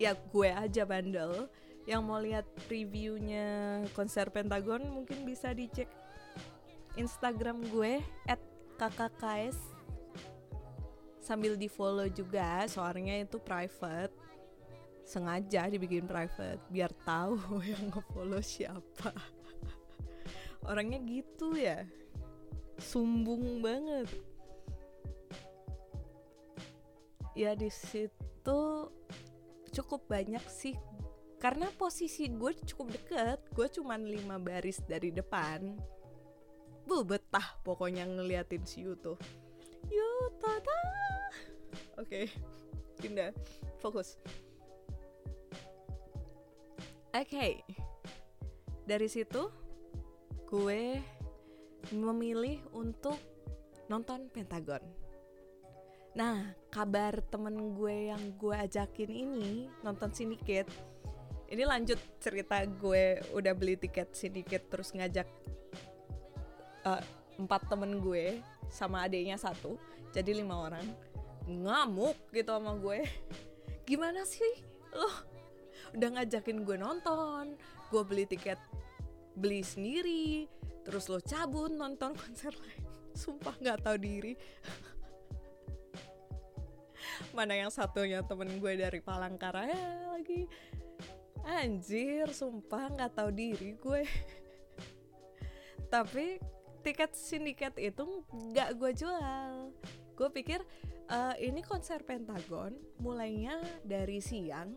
Ya 0.00 0.16
gue 0.16 0.48
aja 0.48 0.88
bandel. 0.88 1.52
Yang 1.86 2.02
mau 2.02 2.18
lihat 2.18 2.48
previewnya 2.66 3.46
konser 3.94 4.32
Pentagon 4.32 4.82
mungkin 4.90 5.22
bisa 5.22 5.54
dicek 5.54 5.86
Instagram 6.98 7.62
gue 7.70 8.00
at 8.26 8.40
kkks. 8.80 9.54
Sambil 11.22 11.54
di 11.54 11.68
follow 11.70 12.08
juga 12.10 12.66
soalnya 12.66 13.20
itu 13.20 13.38
private. 13.38 14.10
Sengaja 15.06 15.70
dibikin 15.70 16.02
private 16.02 16.58
biar 16.66 16.90
tahu 17.06 17.38
yang 17.70 17.94
ngefollow 17.94 18.42
siapa 18.42 19.35
orangnya 20.66 21.00
gitu 21.06 21.54
ya. 21.54 21.86
Sumbung 22.76 23.64
banget. 23.64 24.10
Ya 27.32 27.52
di 27.56 27.68
situ 27.72 28.60
cukup 29.72 30.08
banyak 30.08 30.42
sih. 30.48 30.76
Karena 31.36 31.68
posisi 31.76 32.26
gue 32.32 32.56
cukup 32.64 32.96
deket 32.96 33.40
gue 33.52 33.66
cuman 33.68 34.02
lima 34.04 34.36
baris 34.40 34.82
dari 34.84 35.12
depan. 35.12 35.76
Bu 36.86 37.02
betah 37.02 37.58
pokoknya 37.66 38.06
ngeliatin 38.06 38.62
si 38.64 38.86
Yuto. 38.86 39.18
Yuto 39.90 40.48
oke 40.48 40.70
okay. 41.96 42.26
pindah. 42.98 43.32
Fokus. 43.80 44.16
Oke 47.12 47.32
okay. 47.32 47.52
dari 48.88 49.08
situ 49.08 49.65
gue 50.46 51.02
memilih 51.94 52.62
untuk 52.74 53.18
nonton 53.86 54.26
Pentagon 54.30 54.82
Nah, 56.16 56.48
kabar 56.72 57.20
temen 57.28 57.76
gue 57.76 58.08
yang 58.08 58.32
gue 58.40 58.56
ajakin 58.56 59.12
ini 59.12 59.68
nonton 59.84 60.08
sindiket. 60.16 60.64
Ini 61.52 61.68
lanjut 61.68 62.00
cerita 62.16 62.64
gue 62.64 63.20
udah 63.36 63.52
beli 63.52 63.76
tiket 63.76 64.16
sindiket 64.16 64.64
terus 64.72 64.96
ngajak 64.96 65.28
uh, 66.88 67.04
empat 67.36 67.68
temen 67.68 68.00
gue 68.00 68.40
sama 68.72 69.04
adiknya 69.04 69.36
satu, 69.36 69.76
jadi 70.08 70.40
lima 70.40 70.56
orang 70.56 70.88
ngamuk 71.44 72.16
gitu 72.32 72.48
sama 72.48 72.72
gue. 72.80 73.04
Gimana 73.84 74.24
sih 74.24 74.64
lo 74.96 75.12
udah 75.92 76.08
ngajakin 76.16 76.64
gue 76.64 76.80
nonton, 76.80 77.60
gue 77.92 78.02
beli 78.08 78.24
tiket 78.24 78.58
beli 79.36 79.60
sendiri, 79.60 80.48
terus 80.82 81.12
lo 81.12 81.20
cabut 81.20 81.68
nonton 81.68 82.16
konser 82.16 82.56
lain. 82.56 82.84
Sumpah 83.20 83.54
nggak 83.60 83.84
tahu 83.84 83.96
diri. 84.00 84.32
Mana 87.36 87.54
yang 87.54 87.68
satunya 87.68 88.24
temen 88.24 88.48
gue 88.56 88.72
dari 88.80 89.04
Palangkaraya 89.04 90.16
lagi. 90.16 90.48
Anjir 91.46 92.34
sumpah 92.34 92.90
nggak 92.90 93.12
tahu 93.14 93.30
diri 93.30 93.78
gue. 93.78 94.02
Tapi 95.94 96.42
tiket 96.82 97.14
sindiket 97.14 97.78
itu 97.78 98.26
nggak 98.32 98.74
gue 98.74 98.90
jual. 98.96 99.70
Gue 100.16 100.28
pikir 100.32 100.64
uh, 101.12 101.36
ini 101.38 101.62
konser 101.62 102.02
Pentagon 102.02 102.74
mulainya 102.98 103.62
dari 103.86 104.18
siang 104.18 104.74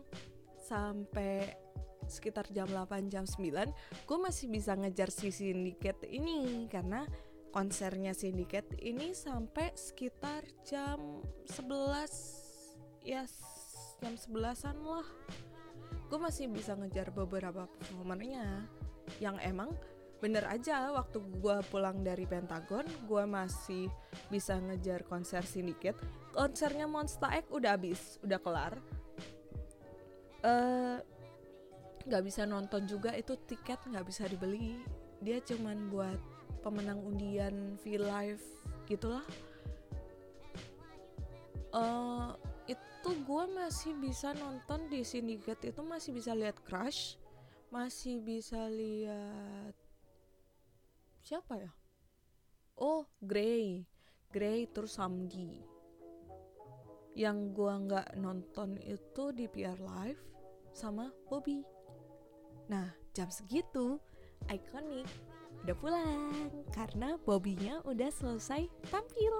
sampai 0.60 1.69
sekitar 2.10 2.50
jam 2.50 2.66
8 2.66 3.06
jam 3.06 3.24
9 3.24 3.70
gue 4.04 4.18
masih 4.18 4.50
bisa 4.50 4.74
ngejar 4.74 5.08
si 5.14 5.30
sindiket 5.30 6.02
ini 6.10 6.66
karena 6.66 7.06
konsernya 7.50 8.14
Syndicate 8.14 8.78
ini 8.80 9.10
sampai 9.12 9.74
sekitar 9.74 10.46
jam 10.62 11.22
11 11.50 13.02
ya 13.02 13.26
jam 14.00 14.14
11an 14.16 14.76
lah. 14.80 15.08
Gue 16.10 16.18
masih 16.18 16.50
bisa 16.50 16.74
ngejar 16.74 17.10
beberapa 17.14 17.66
performernya 17.66 18.66
yang 19.18 19.38
emang 19.42 19.74
bener 20.22 20.44
aja 20.46 20.92
waktu 20.92 21.16
gue 21.40 21.56
pulang 21.72 22.04
dari 22.04 22.28
Pentagon 22.28 22.84
gue 23.08 23.24
masih 23.24 23.88
bisa 24.28 24.60
ngejar 24.60 25.00
konser 25.08 25.40
Syndicate 25.48 25.96
konsernya 26.36 26.84
Monster 26.84 27.32
X 27.40 27.50
udah 27.50 27.70
habis 27.74 28.00
udah 28.22 28.38
kelar. 28.38 28.74
Eh, 30.40 30.98
nggak 32.06 32.22
bisa 32.24 32.48
nonton 32.48 32.88
juga 32.88 33.12
itu 33.12 33.36
tiket 33.48 33.80
nggak 33.88 34.06
bisa 34.06 34.24
dibeli. 34.28 34.80
Dia 35.20 35.40
cuman 35.44 35.92
buat 35.92 36.20
pemenang 36.64 37.00
undian 37.04 37.76
V 37.80 38.00
Live 38.00 38.44
gitulah. 38.88 39.24
Uh, 41.70 42.34
itu 42.66 43.10
gue 43.26 43.44
masih 43.54 43.94
bisa 44.02 44.34
nonton 44.34 44.90
di 44.90 45.06
Syndicate 45.06 45.70
itu 45.70 45.80
masih 45.86 46.10
bisa 46.10 46.34
lihat 46.34 46.58
Crush 46.66 47.14
masih 47.70 48.18
bisa 48.18 48.66
lihat 48.66 49.72
siapa 51.22 51.54
ya? 51.62 51.70
Oh 52.74 53.06
Grey. 53.22 53.86
Grey 54.34 54.66
terus 54.66 54.98
Samdi. 54.98 55.62
Yang 57.14 57.38
gue 57.54 57.74
nggak 57.86 58.08
nonton 58.18 58.74
itu 58.82 59.30
di 59.30 59.46
PR 59.46 59.78
Live 59.78 60.22
sama 60.74 61.10
Bobby 61.30 61.62
nah 62.70 62.86
jam 63.10 63.26
segitu 63.26 63.98
ikonik 64.46 65.10
udah 65.64 65.76
pulang 65.76 66.32
karena 66.72 67.20
Bobbynya 67.20 67.84
udah 67.84 68.08
selesai 68.08 68.64
tampil. 68.88 69.34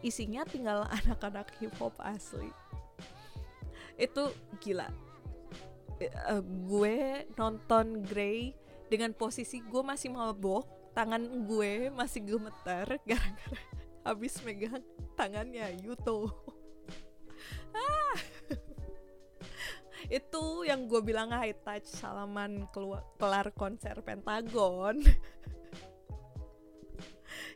Isinya 0.00 0.46
tinggal 0.46 0.86
anak-anak 1.02 1.50
hip 1.58 1.74
hop 1.82 1.94
asli. 1.98 2.54
Itu 3.98 4.30
gila. 4.62 4.88
Uh, 6.00 6.40
gue 6.64 7.28
nonton 7.36 8.00
Grey 8.06 8.56
dengan 8.88 9.12
posisi 9.12 9.60
gue 9.60 9.82
masih 9.84 10.16
mabok, 10.16 10.64
tangan 10.96 11.20
gue 11.44 11.92
masih 11.92 12.24
gemetar 12.24 12.88
gara-gara 13.08 13.62
habis 14.00 14.40
megang 14.40 14.80
tangannya 15.18 15.76
Yuto. 15.84 16.32
Itu 20.10 20.66
yang 20.66 20.90
gue 20.90 20.98
bilang 21.06 21.30
high 21.30 21.54
touch 21.62 21.86
salaman 21.86 22.66
keluar 22.74 23.06
kelar 23.14 23.54
konser 23.54 23.94
Pentagon. 24.02 24.98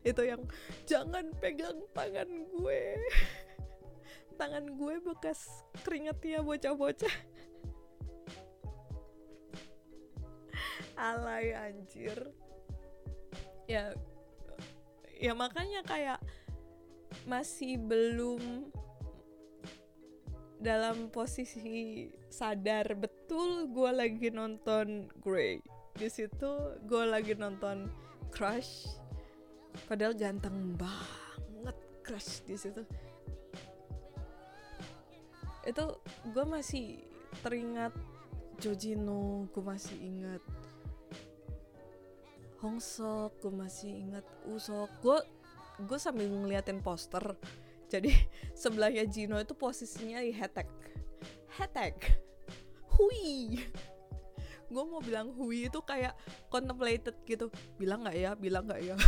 Itu 0.07 0.23
yang 0.23 0.47
jangan 0.87 1.35
pegang 1.43 1.83
tangan 1.91 2.31
gue. 2.55 2.95
Tangan 4.39 4.79
gue 4.79 4.95
bekas 5.03 5.67
keringet 5.83 6.23
ya 6.23 6.47
bocah-bocah. 6.47 7.11
Alay 11.11 11.59
anjir. 11.59 12.23
Ya 13.67 13.99
ya 15.19 15.35
makanya 15.35 15.83
kayak 15.83 16.23
masih 17.27 17.83
belum 17.83 18.71
dalam 20.63 21.11
posisi 21.11 22.15
sadar 22.35 22.99
betul 22.99 23.71
gue 23.71 23.91
lagi 23.95 24.29
nonton 24.35 25.07
Grey. 25.23 25.63
Di 25.95 26.11
situ 26.11 26.75
gue 26.83 27.05
lagi 27.07 27.39
nonton 27.39 27.87
Crush. 28.35 28.99
Padahal 29.87 30.19
ganteng 30.19 30.75
banget 30.75 31.79
Crush 32.03 32.43
di 32.43 32.59
situ. 32.59 32.83
Itu 35.63 36.03
gue 36.35 36.45
masih 36.45 37.07
teringat 37.47 37.95
Jojino 38.59 39.51
gue 39.51 39.63
masih 39.63 39.99
ingat 39.99 40.43
Hongsok 42.59 43.39
gue 43.39 43.55
masih 43.55 44.11
ingat 44.11 44.27
Usok. 44.51 44.91
Gue 44.99 45.23
gue 45.87 45.99
sambil 46.03 46.27
ngeliatin 46.27 46.83
poster. 46.83 47.39
Jadi 47.87 48.11
sebelahnya 48.59 49.07
Gino 49.07 49.39
itu 49.39 49.55
posisinya 49.55 50.19
di 50.19 50.35
hashtag 50.35 50.67
hashtag 51.55 51.95
hui. 52.95 53.63
Gue 54.67 54.85
mau 54.91 54.99
bilang 54.99 55.31
hui 55.35 55.71
itu 55.71 55.79
kayak 55.83 56.19
contemplated 56.51 57.15
gitu. 57.27 57.51
Bilang 57.79 58.03
nggak 58.03 58.17
ya? 58.19 58.31
Bilang 58.35 58.67
nggak 58.67 58.83
ya? 58.83 58.97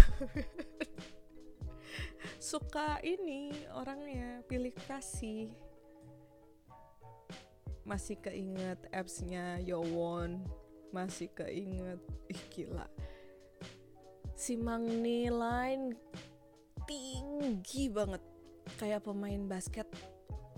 Suka 2.38 3.02
ini 3.02 3.50
orangnya 3.74 4.46
pilih 4.46 4.74
kasih. 4.86 5.50
Masih 7.82 8.18
keinget 8.22 8.78
appsnya 8.94 9.58
Yowon. 9.66 10.42
Masih 10.94 11.30
keinget 11.34 11.98
ih 12.30 12.42
gila. 12.54 12.86
Si 14.36 14.54
Mangni 14.54 15.32
Line 15.32 15.98
tinggi 16.86 17.90
banget. 17.90 18.22
Kayak 18.78 19.06
pemain 19.06 19.46
basket 19.46 19.86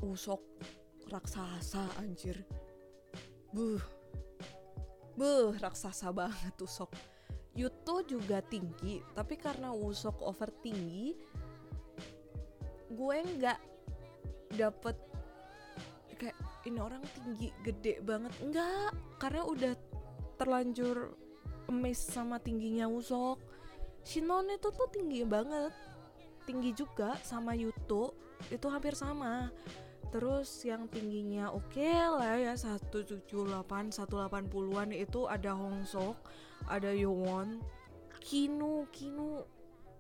usok 0.01 0.41
raksasa 1.09 1.85
anjir. 2.01 2.39
Buh. 3.53 3.81
Buh 5.19 5.53
raksasa 5.59 6.13
banget 6.15 6.55
usok. 6.61 6.93
Yuto 7.59 8.07
juga 8.07 8.39
tinggi 8.45 9.03
tapi 9.19 9.35
karena 9.35 9.75
usok 9.75 10.23
over 10.23 10.47
tinggi 10.63 11.19
gue 12.89 13.17
nggak 13.19 13.61
dapet 14.55 14.97
kayak 16.17 16.39
ini 16.67 16.79
orang 16.79 17.03
tinggi 17.15 17.49
gede 17.63 17.99
banget. 18.03 18.33
Enggak 18.43 18.95
karena 19.19 19.43
udah 19.43 19.73
terlanjur 20.39 21.15
amazed 21.69 22.11
sama 22.11 22.41
tingginya 22.41 22.89
Usok. 22.89 23.39
Shinon 24.03 24.49
itu 24.49 24.69
tuh 24.73 24.89
tinggi 24.89 25.23
banget. 25.23 25.71
Tinggi 26.49 26.73
juga 26.73 27.15
sama 27.21 27.53
Yuto 27.53 28.17
itu 28.49 28.67
hampir 28.73 28.97
sama 28.97 29.53
terus 30.09 30.49
yang 30.65 30.89
tingginya 30.89 31.53
oke 31.53 31.69
okay 31.75 32.01
lah 32.09 32.41
ya 32.41 32.55
178 32.57 33.29
180-an 33.69 34.89
itu 34.97 35.21
ada 35.29 35.53
Hongsok 35.53 36.17
ada 36.69 36.91
Yowon 36.93 37.61
Kinu 38.25 38.89
Kinu 38.89 39.45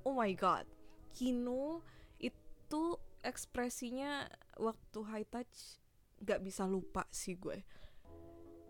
oh 0.04 0.14
my 0.16 0.32
god 0.32 0.64
Kinu 1.12 1.84
itu 2.16 2.82
ekspresinya 3.26 4.30
waktu 4.56 4.98
high 5.04 5.28
touch 5.28 5.82
gak 6.22 6.42
bisa 6.42 6.66
lupa 6.66 7.06
sih 7.10 7.38
gue. 7.38 7.62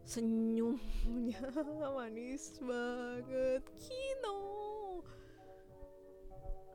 Senyumnya 0.09 1.41
manis 1.97 2.57
banget 2.65 3.61
Kino 3.77 4.41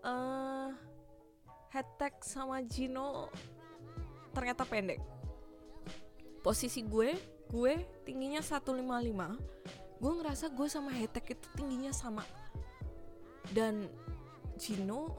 uh, 0.05 0.69
head 1.73 1.87
tag 1.97 2.13
sama 2.21 2.61
Gino 2.61 3.33
ternyata 4.33 4.65
pendek. 4.65 4.99
Posisi 6.43 6.83
gue 6.83 7.15
gue 7.53 7.73
tingginya 8.01 8.41
155 8.41 8.81
gue 10.03 10.13
ngerasa 10.19 10.51
gue 10.51 10.67
sama 10.67 10.91
tag 11.07 11.23
itu 11.31 11.47
tingginya 11.55 11.95
sama. 11.95 12.27
Dan 13.53 13.87
Gino 14.59 15.15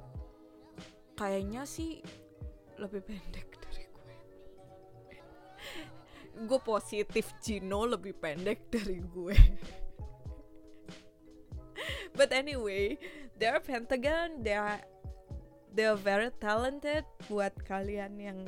kayaknya 1.17 1.65
sih 1.65 2.05
lebih 2.77 3.01
pendek 3.07 3.49
dari 3.63 3.85
gue. 3.87 4.15
Gue 6.51 6.61
positif 6.61 7.33
Gino 7.39 7.87
lebih 7.87 8.19
pendek 8.19 8.67
dari 8.69 8.99
gue. 8.99 9.35
But 12.19 12.35
anyway 12.35 12.99
they're 13.39 13.63
Pentagon 13.63 14.43
they're 14.43 14.83
they're 15.73 15.99
very 15.99 16.31
talented. 16.43 17.07
Buat 17.31 17.55
kalian 17.65 18.21
yang 18.21 18.39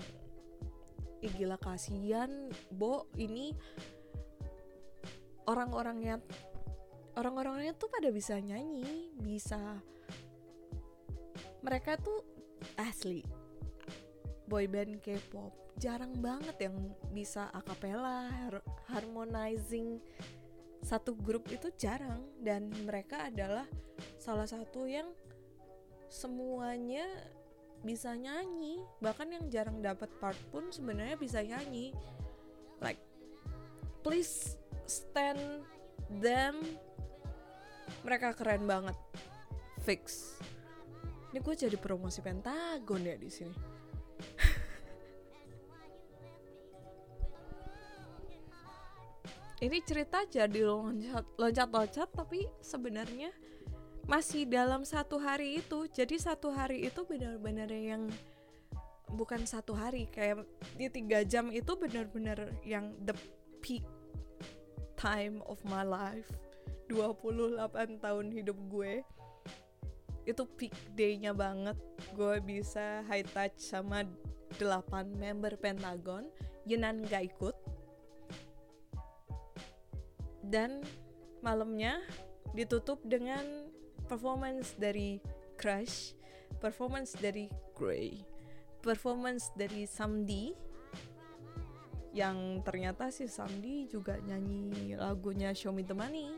Ih, 1.27 1.35
gila 1.35 1.59
kasihan 1.59 2.31
Bo. 2.71 3.11
Ini 3.19 3.51
orang-orangnya 5.51 6.23
orang-orangnya 7.19 7.75
tuh 7.75 7.91
pada 7.91 8.15
bisa 8.15 8.39
nyanyi 8.39 9.11
bisa 9.19 9.83
mereka 11.67 11.99
tuh 11.99 12.23
asli 12.79 13.27
boyband 14.47 15.03
K-pop. 15.03 15.51
Jarang 15.83 16.15
banget 16.23 16.71
yang 16.71 16.95
bisa 17.11 17.51
akapela 17.51 18.31
har 18.31 18.63
harmonizing 18.95 19.99
satu 20.87 21.19
grup 21.19 21.51
itu 21.51 21.75
jarang. 21.75 22.23
Dan 22.39 22.71
mereka 22.87 23.27
adalah 23.27 23.67
salah 24.17 24.47
satu 24.47 24.87
yang 24.87 25.11
semuanya 26.07 27.05
bisa 27.85 28.17
nyanyi 28.17 28.81
bahkan 28.99 29.29
yang 29.29 29.47
jarang 29.53 29.79
dapat 29.85 30.09
part 30.23 30.39
pun 30.49 30.71
sebenarnya 30.73 31.17
bisa 31.19 31.43
nyanyi. 31.43 31.93
Like 32.81 33.01
please 34.07 34.57
stand 34.87 35.65
them. 36.23 36.63
Mereka 38.07 38.39
keren 38.39 38.67
banget. 38.71 38.95
Fix. 39.83 40.37
Ini 41.31 41.39
gue 41.43 41.55
jadi 41.55 41.77
promosi 41.79 42.23
Pentagon 42.23 43.03
ya 43.03 43.19
di 43.19 43.31
sini. 43.31 43.55
Ini 49.67 49.81
cerita 49.89 50.21
jadi 50.29 50.61
loncat 50.69 51.25
loncat 51.41 51.69
loncat 51.73 52.09
tapi 52.13 52.45
sebenarnya 52.61 53.33
masih 54.07 54.47
dalam 54.47 54.87
satu 54.87 55.19
hari 55.19 55.61
itu. 55.61 55.91
Jadi 55.91 56.17
satu 56.17 56.55
hari 56.55 56.87
itu 56.87 57.03
benar-benar 57.03 57.71
yang 57.75 58.07
bukan 59.11 59.43
satu 59.47 59.75
hari 59.75 60.07
kayak 60.11 60.47
di 60.75 60.87
tiga 60.91 61.23
jam 61.23 61.51
itu 61.51 61.75
benar-benar 61.79 62.51
yang 62.67 62.95
the 63.03 63.15
peak 63.59 63.83
time 64.95 65.43
of 65.51 65.59
my 65.67 65.83
life. 65.83 66.31
28 66.87 67.99
tahun 67.99 68.27
hidup 68.31 68.59
gue. 68.71 69.03
Itu 70.23 70.47
peak 70.55 70.75
day-nya 70.95 71.35
banget. 71.35 71.75
Gue 72.15 72.39
bisa 72.39 73.03
high 73.11 73.27
touch 73.27 73.59
sama 73.59 74.07
8 74.59 75.19
member 75.19 75.59
Pentagon 75.59 76.31
Yunan 76.67 77.03
gak 77.07 77.31
ikut. 77.31 77.55
Dan 80.47 80.83
malamnya 81.43 81.99
ditutup 82.55 83.03
dengan 83.03 83.66
performance 84.07 84.79
dari 84.79 85.19
Crush, 85.59 86.15
performance 86.63 87.19
dari 87.19 87.51
Grey, 87.75 88.23
performance 88.81 89.51
dari 89.59 89.85
Samdi 89.85 90.55
yang 92.17 92.65
ternyata 92.65 93.13
si 93.13 93.29
Samdi 93.29 93.85
juga 93.93 94.17
nyanyi 94.25 94.97
lagunya 94.97 95.53
Show 95.53 95.75
Me 95.75 95.85
The 95.85 95.93
Money. 95.93 96.33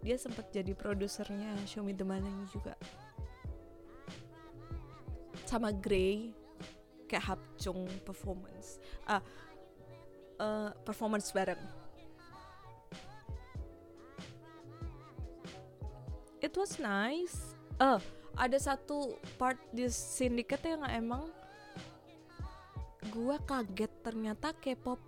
Dia 0.00 0.16
sempat 0.16 0.48
jadi 0.48 0.72
produsernya 0.72 1.60
Show 1.68 1.84
Me 1.84 1.92
The 1.92 2.06
Money 2.08 2.48
juga. 2.48 2.72
Sama 5.44 5.76
Grey 5.76 6.32
kayak 7.04 7.36
Hapjong 7.36 7.84
performance. 8.06 8.80
Ah, 9.04 9.20
uh, 10.40 10.70
performance 10.86 11.28
bareng 11.36 11.79
it 16.50 16.58
was 16.58 16.82
nice. 16.82 17.54
Eh, 17.78 17.86
uh, 17.86 18.02
ada 18.34 18.58
satu 18.58 19.14
part 19.38 19.54
di 19.70 19.86
Syndicate 19.86 20.74
yang 20.74 20.82
emang 20.90 21.30
gua 23.14 23.38
kaget 23.38 23.90
ternyata 24.02 24.50
K-pop 24.58 24.98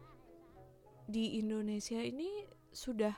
di 1.11 1.43
Indonesia 1.43 1.99
ini 1.99 2.47
sudah 2.71 3.11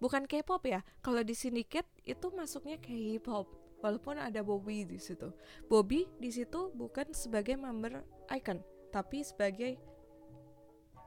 bukan 0.00 0.24
K-pop 0.24 0.64
ya. 0.64 0.80
Kalau 1.04 1.20
di 1.20 1.36
Syndicate 1.36 1.92
itu 2.08 2.32
masuknya 2.32 2.80
K-pop. 2.80 3.44
Walaupun 3.84 4.16
ada 4.18 4.40
Bobby 4.42 4.88
di 4.88 4.98
situ. 4.98 5.30
Bobby 5.68 6.08
di 6.18 6.32
situ 6.34 6.72
bukan 6.74 7.14
sebagai 7.14 7.54
member 7.54 8.02
Icon, 8.32 8.58
tapi 8.90 9.22
sebagai 9.22 9.78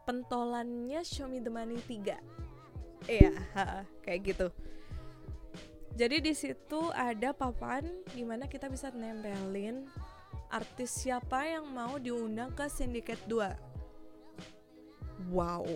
pentolannya 0.08 1.02
Show 1.04 1.28
Me 1.28 1.44
The 1.44 1.52
Money 1.52 1.84
3. 1.84 3.12
Iya, 3.12 3.34
kayak 4.06 4.20
gitu. 4.24 4.48
Jadi 5.92 6.24
di 6.24 6.32
situ 6.32 6.88
ada 6.96 7.36
papan 7.36 7.84
di 8.16 8.24
mana 8.24 8.48
kita 8.48 8.72
bisa 8.72 8.88
nempelin 8.96 9.84
artis 10.52 11.04
siapa 11.04 11.48
yang 11.48 11.68
mau 11.68 12.00
diundang 12.00 12.56
ke 12.56 12.68
Syndicate 12.72 13.24
2. 13.28 15.32
Wow. 15.32 15.68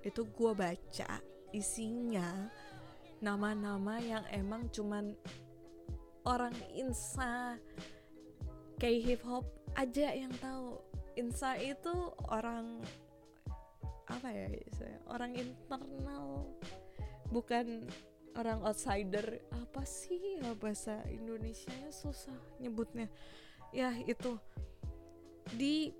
Itu 0.00 0.24
gue 0.24 0.52
baca 0.56 1.20
isinya 1.52 2.48
nama-nama 3.20 4.00
yang 4.00 4.24
emang 4.32 4.72
cuman 4.72 5.12
orang 6.24 6.56
insa 6.72 7.60
kayak 8.80 9.04
hip 9.04 9.22
hop 9.28 9.44
aja 9.76 10.16
yang 10.16 10.32
tahu. 10.40 10.80
Insa 11.20 11.60
itu 11.60 11.92
orang 12.32 12.80
apa 14.10 14.28
ya 14.32 14.48
orang 15.06 15.38
internal 15.38 16.50
bukan 17.30 17.86
orang 18.38 18.62
outsider 18.62 19.42
apa 19.50 19.82
sih 19.82 20.38
ya 20.38 20.54
bahasa 20.54 21.02
Indonesia 21.10 21.74
susah 21.90 22.36
nyebutnya 22.62 23.10
ya 23.74 23.94
itu 24.06 24.38
di 25.54 25.90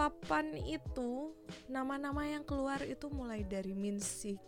papan 0.00 0.56
itu 0.64 1.34
nama-nama 1.66 2.24
yang 2.24 2.44
keluar 2.46 2.80
itu 2.86 3.10
mulai 3.10 3.42
dari 3.44 3.74
Minsik, 3.74 4.38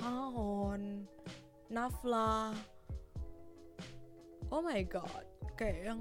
Haon, 0.00 1.04
Nafla. 1.68 2.54
Oh 4.52 4.60
my 4.60 4.80
god, 4.84 5.24
kayak 5.56 5.92
yang 5.92 6.00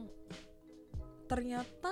ternyata 1.28 1.92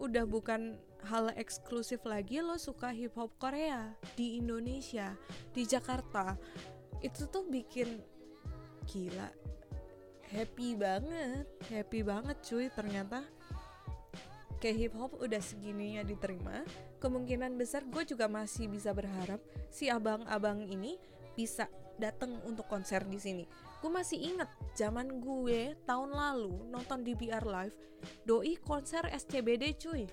udah 0.00 0.24
bukan 0.24 0.80
hal 1.04 1.30
eksklusif 1.36 2.02
lagi 2.08 2.40
lo 2.40 2.56
suka 2.56 2.90
hip 2.94 3.14
hop 3.18 3.32
Korea 3.36 3.92
di 4.16 4.40
Indonesia, 4.40 5.14
di 5.52 5.68
Jakarta. 5.68 6.34
Itu 7.02 7.26
tuh 7.26 7.44
bikin 7.50 7.98
gila 8.86 9.42
happy 10.32 10.72
banget, 10.74 11.46
happy 11.68 12.00
banget 12.00 12.36
cuy 12.40 12.66
ternyata 12.72 13.20
kayak 14.58 14.76
hip 14.78 14.94
hop 14.96 15.12
udah 15.20 15.42
segini 15.42 16.00
ya 16.00 16.02
diterima, 16.06 16.64
kemungkinan 17.02 17.58
besar 17.58 17.84
gue 17.84 18.06
juga 18.08 18.30
masih 18.30 18.70
bisa 18.70 18.94
berharap 18.96 19.42
si 19.68 19.92
abang-abang 19.92 20.64
ini 20.64 20.96
bisa 21.36 21.68
datang 22.00 22.40
untuk 22.48 22.64
konser 22.70 23.04
di 23.04 23.20
sini. 23.20 23.44
Gue 23.82 23.90
masih 23.90 24.22
inget 24.22 24.48
zaman 24.78 25.20
gue 25.20 25.74
tahun 25.84 26.14
lalu 26.14 26.54
nonton 26.70 27.02
DBR 27.02 27.44
live, 27.44 27.76
doi 28.24 28.56
konser 28.62 29.02
SCBD 29.10 29.76
cuy. 29.76 30.06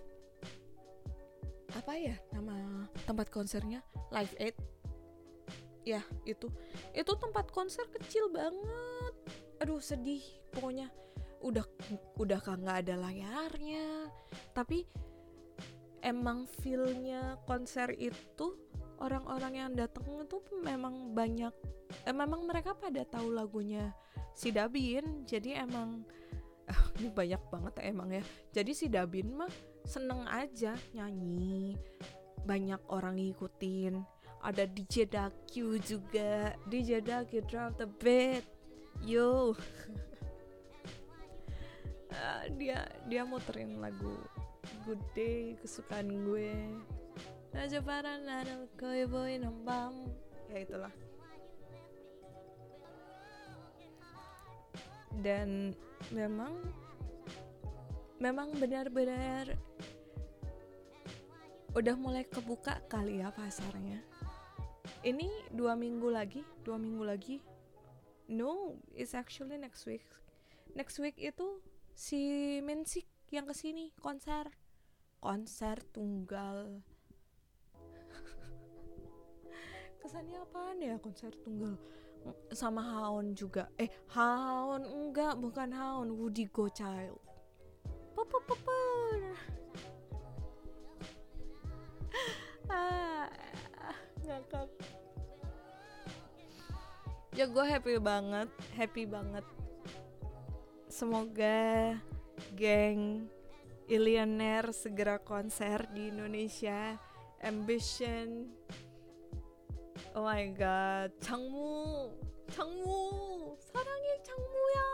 Apa 1.78 1.94
ya 1.96 2.18
nama 2.34 2.90
tempat 3.06 3.30
konsernya? 3.30 3.86
Live 4.10 4.34
Aid. 4.42 4.79
Ya 5.90 6.06
itu, 6.22 6.54
itu 6.94 7.12
tempat 7.18 7.50
konser 7.50 7.90
kecil 7.90 8.30
banget. 8.30 9.14
Aduh 9.58 9.82
sedih 9.82 10.22
pokoknya. 10.54 10.94
Udah 11.42 11.66
udah 12.22 12.38
nggak 12.38 12.78
ada 12.86 12.96
layarnya. 13.00 14.14
Tapi 14.54 14.86
emang 16.06 16.46
feelnya 16.62 17.42
konser 17.50 17.90
itu 17.98 18.54
orang-orang 19.02 19.54
yang 19.66 19.72
datang 19.74 20.06
itu 20.22 20.38
memang 20.62 21.16
banyak 21.16 21.56
eh, 22.06 22.14
memang 22.14 22.46
mereka 22.46 22.78
pada 22.78 23.02
tahu 23.08 23.34
lagunya 23.34 23.90
si 24.38 24.54
Dabin. 24.54 25.26
Jadi 25.26 25.58
emang 25.58 26.06
eh, 26.70 26.82
ini 27.02 27.10
banyak 27.10 27.42
banget 27.50 27.74
emang 27.82 28.14
ya. 28.14 28.24
Jadi 28.54 28.72
si 28.78 28.86
Dabin 28.94 29.34
mah 29.34 29.50
seneng 29.90 30.30
aja 30.30 30.78
nyanyi 30.94 31.74
banyak 32.46 32.80
orang 32.92 33.20
ngikutin 33.20 34.19
ada 34.40 34.64
DJ 34.64 35.08
Dakyu 35.08 35.80
juga. 35.84 36.56
DJ 36.72 37.04
Dakyu 37.04 37.44
drop 37.48 37.76
the 37.76 37.88
beat. 38.00 38.48
Yo. 39.04 39.56
Uh, 42.12 42.44
dia 42.60 42.88
dia 43.08 43.24
muterin 43.28 43.80
lagu 43.80 44.16
Good 44.88 45.04
Day 45.16 45.60
kesukaan 45.60 46.08
gue. 46.28 46.56
Raja 47.50 47.82
para 47.82 48.22
nana 48.22 48.70
koi 48.78 49.10
boy 49.10 49.42
nambam 49.42 50.08
ya 50.54 50.58
itulah. 50.64 50.94
Dan 55.20 55.74
memang 56.14 56.54
memang 58.22 58.54
benar-benar 58.56 59.58
udah 61.74 61.96
mulai 61.96 62.26
kebuka 62.26 62.82
kali 62.90 63.22
ya 63.22 63.30
pasarnya 63.34 64.09
ini 65.04 65.28
dua 65.54 65.80
minggu 65.80 66.08
lagi 66.12 66.44
dua 66.64 66.76
minggu 66.76 67.04
lagi. 67.04 67.38
No 68.30 68.78
it's 68.94 69.16
actually 69.16 69.58
next 69.58 69.88
week. 69.90 70.06
Next 70.76 71.00
week 71.02 71.18
itu 71.18 71.64
si 71.96 72.22
Mensik 72.62 73.08
yang 73.34 73.50
ke 73.50 73.56
sini 73.56 73.92
konser. 73.98 74.52
Konser 75.20 75.82
tunggal. 75.92 76.84
Kesannya 80.04 80.40
apaan 80.44 80.80
ya 80.80 80.96
konser 81.02 81.34
tunggal? 81.42 81.76
Sama 82.52 82.84
Haon 82.84 83.34
juga. 83.34 83.72
Eh 83.80 83.90
Haon 84.14 84.86
enggak 84.86 85.40
bukan 85.40 85.74
Haon. 85.74 86.14
Woody 86.16 86.48
Go 86.52 86.70
Child 86.70 87.30
ah 88.20 88.28
ya 97.39 97.51
gue 97.51 97.65
happy 97.67 97.99
banget 97.99 98.51
happy 98.79 99.05
banget 99.07 99.47
semoga 100.87 101.99
geng 102.55 103.27
Illionaire 103.85 104.73
segera 104.73 105.21
konser 105.21 105.85
di 105.93 106.09
Indonesia 106.09 106.97
Ambition 107.45 108.49
Oh 110.17 110.25
my 110.25 110.47
god 110.57 111.13
Changmu 111.21 112.09
Changmu 112.49 113.03
사랑해 113.61 114.13
Changmu야 114.25 114.89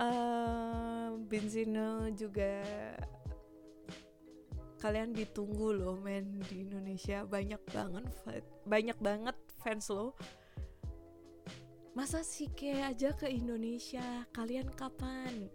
uh, 0.00 1.08
Benzino 1.28 2.08
juga 2.16 2.64
kalian 4.80 5.12
ditunggu 5.12 5.76
loh 5.76 6.00
men 6.00 6.40
di 6.48 6.64
Indonesia 6.64 7.28
banyak 7.28 7.60
banget 7.68 8.08
banyak 8.64 8.96
banget 8.96 9.36
fans 9.65 9.89
lo? 9.89 10.13
Masa 11.97 12.21
sih 12.21 12.53
kayak 12.53 12.93
aja 12.93 13.09
ke 13.17 13.25
Indonesia? 13.25 14.29
Kalian 14.29 14.69
kapan? 14.77 15.49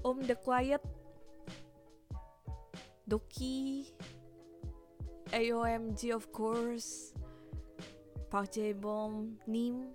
Om 0.00 0.24
The 0.24 0.40
Quiet. 0.40 0.80
Doki. 3.04 3.92
AOMG 5.36 6.16
of 6.16 6.32
course. 6.32 7.12
Park 8.32 8.56
Jae-bom 8.56 9.36
Nim. 9.44 9.92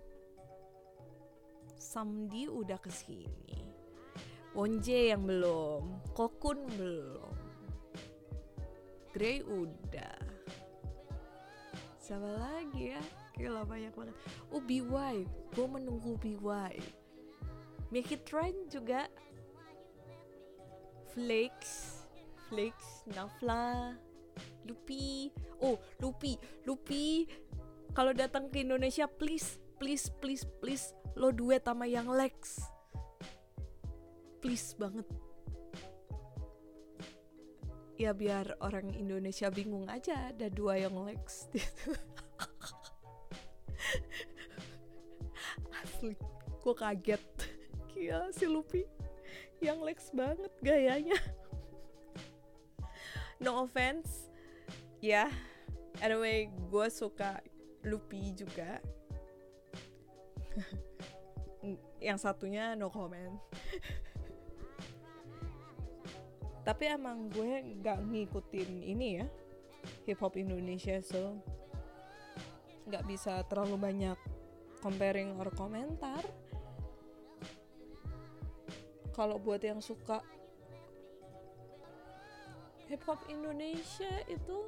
Samdi 1.74 2.46
udah 2.46 2.78
ke 2.78 2.94
sini. 2.94 3.66
Wonje 4.54 5.10
yang 5.10 5.26
belum. 5.26 6.14
Kokun 6.14 6.62
belum. 6.78 7.34
Grey 9.10 9.42
udah 9.42 10.43
Siapa 12.04 12.36
lagi 12.36 12.92
ya? 12.92 13.02
Gila 13.40 13.64
banyak 13.64 13.96
banget. 13.96 14.16
Oh 14.52 14.60
BY 14.60 15.24
Gue 15.56 15.68
menunggu 15.72 16.20
BY 16.20 16.76
Make 17.96 18.20
It 18.20 18.28
Rain 18.36 18.68
juga. 18.68 19.08
Flakes 21.16 22.04
Flakes 22.52 23.08
Nafla 23.16 23.96
Lupi. 24.68 25.32
Oh 25.64 25.80
Lupi. 26.04 26.36
Lupi 26.68 27.24
Kalau 27.96 28.12
datang 28.12 28.52
ke 28.52 28.68
Indonesia 28.68 29.08
please 29.08 29.64
Please 29.80 30.12
please 30.20 30.44
please 30.60 30.92
Lo 31.16 31.32
duet 31.32 31.64
sama 31.64 31.88
yang 31.88 32.10
Lex. 32.12 32.68
Please 34.44 34.76
banget 34.76 35.08
ya 37.98 38.12
biar 38.14 38.58
orang 38.62 38.90
Indonesia 38.98 39.54
bingung 39.54 39.86
aja 39.86 40.34
ada 40.34 40.50
dua 40.50 40.82
yang 40.82 40.98
Lex 41.06 41.48
gitu. 41.54 41.94
asli 45.84 46.16
gue 46.64 46.76
kaget 46.76 47.26
Kia 47.92 48.32
si 48.34 48.48
Lupi 48.50 48.88
yang 49.62 49.84
Lex 49.84 50.10
banget 50.16 50.52
gayanya 50.64 51.20
no 53.44 53.68
offense 53.68 54.32
ya 55.04 55.28
yeah. 55.28 55.32
anyway 56.02 56.48
gue 56.48 56.88
suka 56.90 57.44
Lupi 57.84 58.32
juga 58.32 58.80
yang 62.04 62.20
satunya 62.20 62.76
no 62.76 62.92
comment 62.92 63.40
tapi 66.64 66.88
emang 66.88 67.28
gue 67.28 67.80
nggak 67.84 68.00
ngikutin 68.08 68.72
ini 68.84 69.08
ya 69.20 69.28
hip 70.08 70.20
hop 70.24 70.40
Indonesia 70.40 70.96
so 71.04 71.36
nggak 72.88 73.04
bisa 73.08 73.44
terlalu 73.48 73.80
banyak 73.80 74.18
comparing 74.84 75.40
or 75.40 75.48
komentar. 75.56 76.24
Kalau 79.16 79.40
buat 79.40 79.64
yang 79.64 79.80
suka 79.80 80.20
hip 82.92 83.00
hop 83.08 83.24
Indonesia 83.32 84.12
itu 84.28 84.68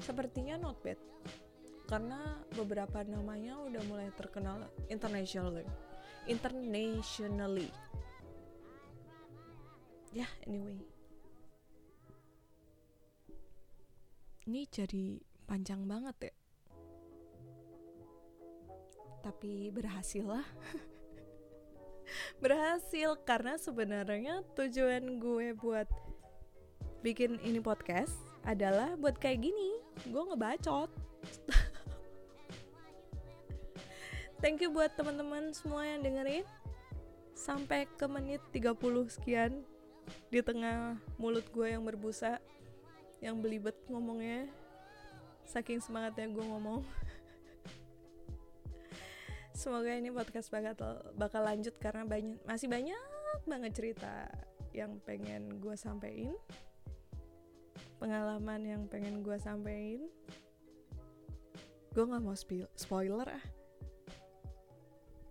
sepertinya 0.00 0.56
not 0.56 0.80
bad. 0.80 0.96
Karena 1.86 2.40
beberapa 2.56 3.04
namanya 3.04 3.60
udah 3.62 3.82
mulai 3.86 4.08
terkenal 4.16 4.64
internationally 4.90 5.62
internationally 6.26 7.70
yeah, 10.24 10.32
anyway. 10.48 10.80
Ini 14.46 14.62
jadi 14.70 15.20
panjang 15.44 15.84
banget 15.84 16.30
ya. 16.30 16.34
Tapi 19.20 19.74
berhasil 19.74 20.22
lah 20.22 20.46
berhasil 22.42 23.18
karena 23.26 23.58
sebenarnya 23.58 24.46
tujuan 24.54 25.18
gue 25.18 25.50
buat 25.58 25.90
bikin 27.02 27.42
ini 27.42 27.58
podcast 27.58 28.14
adalah 28.46 28.94
buat 28.94 29.18
kayak 29.18 29.42
gini. 29.42 29.82
Gue 30.06 30.22
ngebacot. 30.30 30.94
Thank 34.40 34.62
you 34.62 34.70
buat 34.70 34.94
teman-teman 34.94 35.50
semua 35.50 35.90
yang 35.90 36.06
dengerin. 36.06 36.46
Sampai 37.36 37.90
ke 37.98 38.06
menit 38.06 38.40
30 38.54 38.78
sekian 39.10 39.66
di 40.30 40.40
tengah 40.42 40.98
mulut 41.16 41.46
gue 41.50 41.72
yang 41.72 41.82
berbusa 41.82 42.38
yang 43.22 43.40
belibet 43.40 43.74
ngomongnya 43.88 44.46
saking 45.46 45.78
semangatnya 45.78 46.26
gue 46.28 46.44
ngomong. 46.44 46.82
Semoga 49.60 49.94
ini 49.94 50.12
podcast 50.12 50.52
bakal 50.52 50.74
bakal 51.16 51.42
lanjut 51.46 51.74
karena 51.80 52.04
banyak 52.04 52.36
masih 52.44 52.68
banyak 52.68 53.00
banget 53.46 53.72
cerita 53.72 54.28
yang 54.74 55.00
pengen 55.06 55.62
gue 55.62 55.74
sampein. 55.78 56.34
Pengalaman 57.96 58.60
yang 58.66 58.82
pengen 58.90 59.24
gue 59.24 59.38
sampein. 59.40 60.04
Gue 61.96 62.04
nggak 62.04 62.20
mau 62.20 62.36
spoiler 62.76 63.32
ah 63.32 63.55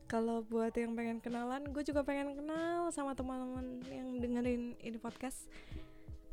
kalau 0.05 0.45
buat 0.45 0.69
yang 0.77 0.93
pengen 0.93 1.17
kenalan 1.17 1.65
gue 1.73 1.81
juga 1.81 2.05
pengen 2.05 2.37
kenal 2.37 2.93
sama 2.93 3.17
teman-teman 3.17 3.81
yang 3.89 4.21
dengerin 4.21 4.77
ini 4.77 4.97
podcast. 5.01 5.49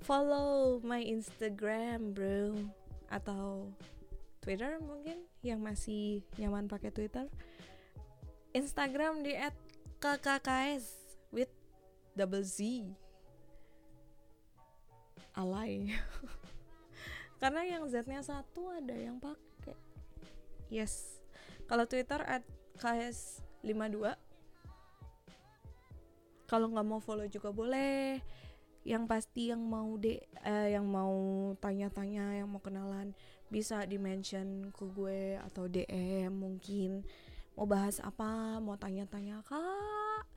Follow 0.05 0.83
my 0.85 1.01
Instagram 1.01 2.13
bro. 2.13 2.53
Atau 3.09 3.73
Twitter 4.45 4.77
mungkin 4.83 5.25
yang 5.41 5.65
masih 5.65 6.21
nyaman 6.37 6.69
pakai 6.69 6.93
Twitter. 6.93 7.31
Instagram 8.53 9.25
di 9.25 9.33
@kkks 10.03 10.85
with 11.33 11.53
double 12.13 12.45
Z. 12.45 12.85
Alay. 15.33 15.97
Karena 17.41 17.65
yang 17.65 17.89
Z-nya 17.89 18.21
satu 18.21 18.69
ada 18.69 18.93
yang 18.93 19.17
pakai. 19.17 19.75
Yes. 20.69 21.19
Kalau 21.65 21.89
Twitter 21.89 22.21
at 22.29 22.45
ks 22.77 23.41
52 23.63 24.33
kalau 26.53 26.69
nggak 26.69 26.85
mau 26.85 27.01
follow 27.01 27.25
juga 27.33 27.49
boleh. 27.49 28.21
Yang 28.85 29.05
pasti 29.09 29.49
yang 29.49 29.65
mau 29.65 29.97
de 29.97 30.21
eh, 30.45 30.69
yang 30.77 30.85
mau 30.85 31.17
tanya-tanya 31.57 32.37
yang 32.37 32.53
mau 32.53 32.61
kenalan 32.61 33.17
bisa 33.49 33.89
di 33.89 33.97
mention 33.97 34.69
ke 34.69 34.85
gue 34.93 35.41
atau 35.41 35.65
DM 35.65 36.29
mungkin. 36.29 37.09
Mau 37.57 37.65
bahas 37.65 38.05
apa 38.05 38.61
mau 38.61 38.77
tanya-tanya 38.77 39.41
kak 39.49 40.29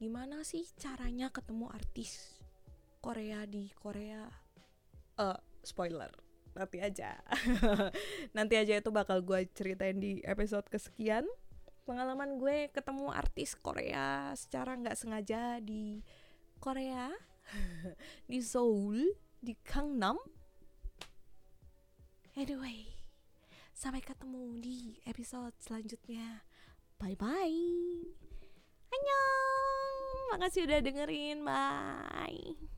gimana 0.00 0.40
sih 0.48 0.64
caranya 0.80 1.28
ketemu 1.28 1.68
artis 1.68 2.40
Korea 3.04 3.44
di 3.44 3.68
Korea? 3.76 4.24
Uh, 5.20 5.36
spoiler. 5.60 6.08
Nanti 6.56 6.80
aja. 6.80 7.20
Nanti 8.36 8.56
aja 8.56 8.80
itu 8.80 8.88
bakal 8.88 9.20
gue 9.20 9.44
ceritain 9.52 10.00
di 10.00 10.24
episode 10.24 10.64
kesekian 10.72 11.28
pengalaman 11.84 12.36
gue 12.36 12.68
ketemu 12.70 13.12
artis 13.12 13.56
Korea 13.58 14.32
secara 14.36 14.76
nggak 14.76 14.98
sengaja 14.98 15.58
di 15.62 16.00
Korea 16.60 17.08
di 18.30 18.38
Seoul 18.40 19.04
di 19.40 19.56
Gangnam. 19.64 20.16
Anyway 22.36 23.00
sampai 23.80 24.04
ketemu 24.04 24.60
di 24.60 25.00
episode 25.08 25.56
selanjutnya. 25.56 26.44
Bye 27.00 27.16
bye 27.16 27.60
annyeong. 28.92 30.36
Makasih 30.36 30.68
udah 30.68 30.78
dengerin. 30.84 31.38
Bye 31.42 32.69